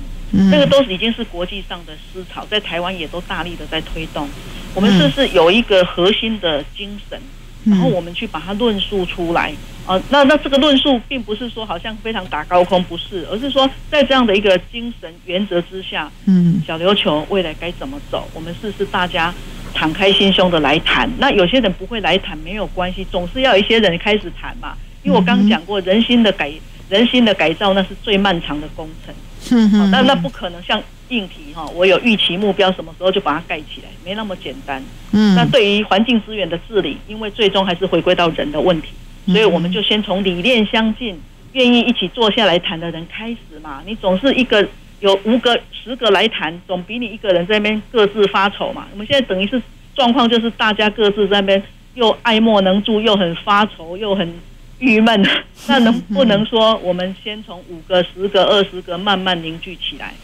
[0.50, 4.28] 这个都是已经是国际上的思潮，在台湾也都大力的在推动。
[4.74, 7.20] 我们是不是有一个核心的精神，
[7.64, 9.52] 然后我们去把它论述出来？
[9.86, 18.26] 啊，那那这个论述并不是说好像非常打高空，不是，而是说在这样的一个精神原则之下，嗯，小琉球未来该怎么走？
[18.34, 19.34] 我们是不是大家？
[19.76, 24.76] 敞开心胸的来谈，那有些人不会来谈没有关系，总是要有一些人开始谈嘛。
[25.02, 26.52] 因为我刚刚讲过，人心的改
[26.88, 29.12] 人心的改造那是最漫长的工程。
[29.50, 30.80] 嗯哼，那那不可能像
[31.14, 34.82] 硬体哈，我有预期目标，什么时候就把它盖起来，没那么简单。
[35.12, 38.88] 嗯，那对于环境资源的治理，因为最终还是回归到人的问题，
[39.26, 41.20] 所以我们就先从理念相近、
[41.52, 43.82] 愿意一起坐下来谈的人开始嘛。
[43.86, 44.66] 你总是一个。
[45.00, 48.86] 有五个、十个来谈，总比你一个人在那边各自发愁嘛。
[48.92, 49.60] 我们现在等于是
[49.94, 51.62] 状况，就是大家各自在那边
[51.94, 54.32] 又爱莫能助，又很发愁，又很
[54.78, 55.22] 郁闷。
[55.68, 60.14] 那能不能说，我们先从五个、十个、二十个慢慢凝聚起来？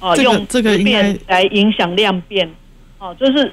[0.00, 2.50] 哦，用这个变来影响量变。
[2.98, 3.52] 哦，就是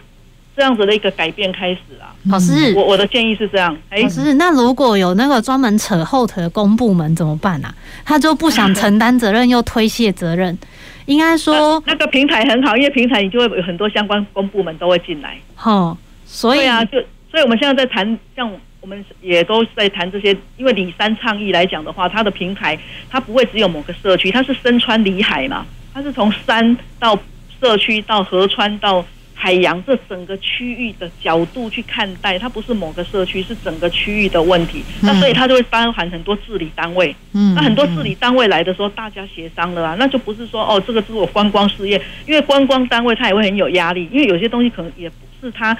[0.55, 2.15] 这样子的一个改变开始啊。
[2.29, 3.77] 老师，我我的建议是这样。
[3.89, 7.73] 哎，老师，那如果有那个专门扯后腿的公部门怎么办啊？
[8.03, 10.57] 他就不想承担责任，又推卸责任。
[11.05, 15.37] 应该说那，那个平台很好，因为平台你就会有很多相关公部门都会进来。
[15.55, 16.99] 好，所以啊，就
[17.31, 22.77] 所以我们现在在谈，像我我们也都在谈这些，因为里山倡议来讲的话，它的平台
[23.09, 25.65] 它不会只有某个社区，它是身穿里海嘛，
[25.97, 27.19] 它是从山到
[27.59, 34.83] 社区到河川到海洋这整个区域的角度去看待，它不是某个社区，是整个区域的问题。
[35.01, 37.15] 那所以它就会包含很多治理单位。
[37.33, 45.75] 嗯，那很多治理单位来的时候，大家协商了啊，那就不是说哦，这个是我观光事业，因为观光单位它也会很有压力，因为有些东西可能也不是它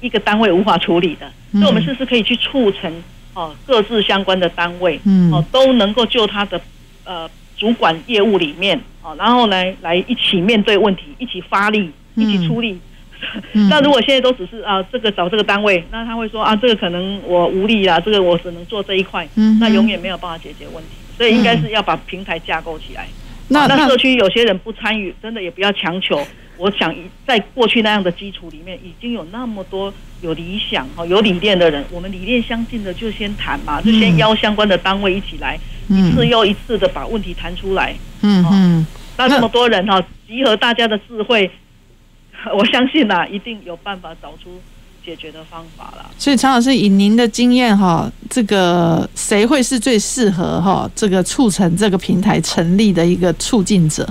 [0.00, 1.28] 一个单位无法处理的。
[1.50, 2.92] 所以我们是不是可以去促成
[3.34, 6.60] 哦，各自相关的单位，嗯，哦，都能够就它的
[7.02, 7.28] 呃
[7.58, 12.78] 主管业务里面啊，然后呢来一起面对问题，一起发力，一起出力。
[13.52, 20.90] 嗯、 那如果现在都只是啊，这个找这个单位，那他会说啊，这个可能我无力啦，这个我只能做这一块，嗯，那永远没有办法解决问题。
[21.16, 23.08] 所以应该是要把平台架构起来。
[23.48, 26.24] 嗯、那那社区有些人不参与，真的也不要强求。
[26.58, 26.94] 我想
[27.26, 37.94] 在过去那样的基础里面，已经有那么多有理想哈、有理念的人，我们理念相近的就先谈嘛，就先邀相关的单位一起来，一次又一次的把问题谈出来。
[38.22, 38.86] 嗯嗯，
[39.16, 41.50] 那这么多人哈，集合大家的智慧。
[42.56, 44.60] 我相信呐、啊，一定有办法找出
[45.04, 46.08] 解决的方法了。
[46.16, 54.08] 所以，常老师以您的经验哈，这个谁会是最适合哈，这个促成这个平台成立的一个促进者、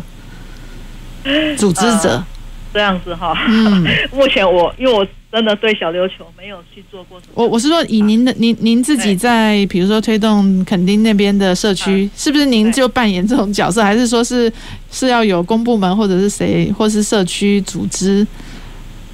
[1.58, 2.10] 组织者？
[2.10, 2.28] 呃
[2.74, 7.34] 这样子哈，嗯、 目前我因为我真的对小琉球没有去做过什么。
[7.36, 14.52] 我我是说，以您的您您自己在比如说推动垦丁那边的社区，嗯、是不是您就扮演这种角色，还是说是
[14.92, 18.26] 是要有公部门或者是谁，或是社区组织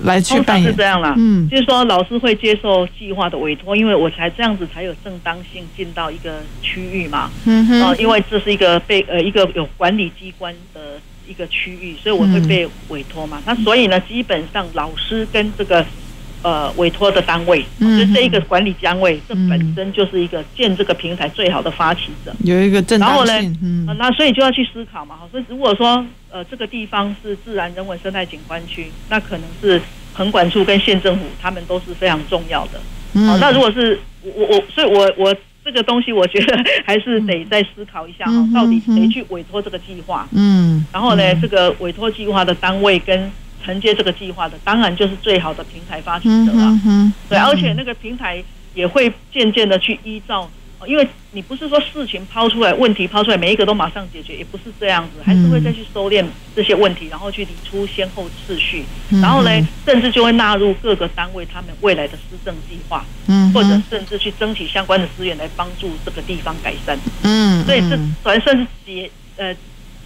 [0.01, 0.69] 来去扮演？
[0.71, 10.99] 是这样啦，嗯，就是说老师会接受计划的委托，因为我才这样子才有正当性进到一个区域嘛，嗯哼，因为这是一个被呃一个有管理机关的。
[11.33, 13.41] 一个区域，所以我会被委托嘛。
[13.43, 15.83] 那所以呢，基本上老师跟这个
[16.43, 23.25] 呃委托的单位，就是这一个管理单位，这本身就是一个建这个平台最好的发起者，有一个正当性。
[23.25, 25.17] 然后呢，嗯，那所以就要去思考嘛。
[25.31, 29.81] 所以如果说呃这个地方是自然人文生态景观区，那可能是
[30.13, 32.79] 横管处跟县政府他们都是非常重要的。
[33.25, 35.35] 好，那如果是我我，所以我我。
[35.63, 40.27] 这个东西我觉得还是得再思考一下哈，嗯、到底谁去委托这个计划？
[40.31, 43.31] 嗯，然后呢，嗯、这个委托计划的单位跟
[43.63, 46.79] 承接这个计划的，当然就是最好的平台发起者了。
[46.85, 48.43] 嗯，对，而且那个平台
[48.73, 50.49] 也会渐渐的去依照。
[50.87, 56.25] 因为你不是说事情抛出来，问题抛出来，每一个都马上解决，也不是这样子，还是会再去收敛
[56.55, 58.83] 这些问题，然后去理出先后次序，
[59.21, 59.49] 然后呢，
[59.85, 69.55] 甚至就会纳入各个单位他们未来的施政计划，嗯，或者甚至去争取相关的资源来帮助这个地方改善，嗯，所以这算算是集呃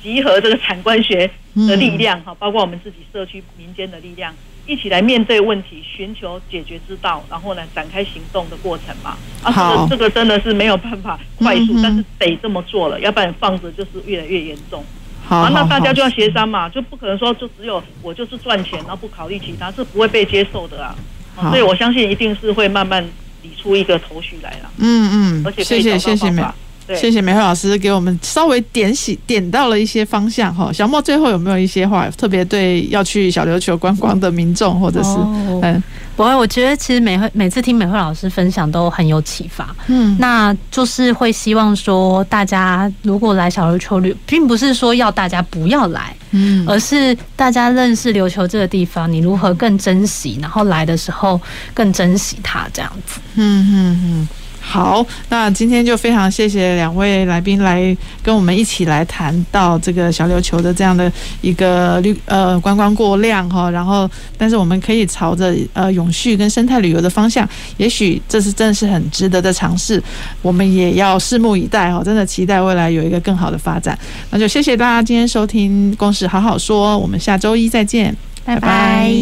[0.01, 4.34] 集合这个产官学的力量哈，包括我们自己社区民间的力量。
[4.68, 9.18] 一起来面对问题，寻求解决之道，然后呢，展开行动的过程嘛。
[9.41, 14.84] 啊，这个这个真的是没有办法快速，嗯、但是得这么做了，要不然放着就是越来越严重。
[15.26, 20.95] 好，啊，那大家就要协商嘛，就不可能说就只有我就是赚钱，然后不考虑其他，是不会被接受的啊。
[21.36, 23.03] 好所以我相信一定是会慢慢
[23.43, 24.70] 理出一个头绪来了。
[24.78, 26.55] 嗯嗯，而且可以找到方法。
[26.55, 30.71] 对谢谢美惠老师给我们稍微点醒点到了一些方向哈。
[30.71, 35.83] 小莫最后有没有一些话特别对要去小琉球观光的民众或者是、哦、嗯，
[36.15, 39.75] 不会，我觉得其实每回每次听美惠老师分享都很有启发。
[39.88, 51.39] 嗯，那就是会希望说大家如果来小琉球旅，并不是说要大家不要来，嗯，而是大家认识琉球这个地方，你如何更珍惜，然后来的时候
[51.73, 53.19] 更珍惜它这样子。
[53.35, 54.27] 嗯嗯嗯。
[54.70, 61.09] 好，那今天就非常谢谢两位来宾来跟我们一起来谈到这个小琉球的这样的
[61.39, 67.47] 一个旅呃观光过量哈，然后但是我们可以朝着呃永续跟生态旅游的方向，
[67.78, 70.03] 也许这是真的是很值得的尝试，
[70.41, 73.97] 我们也要拭目以待哈，真的期待未来有一个更好的发展。
[74.32, 78.13] 那就谢谢大家今天收听《公事好好说》，我们下周一再见，
[78.43, 79.13] 拜拜，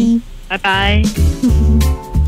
[0.48, 1.02] 拜拜。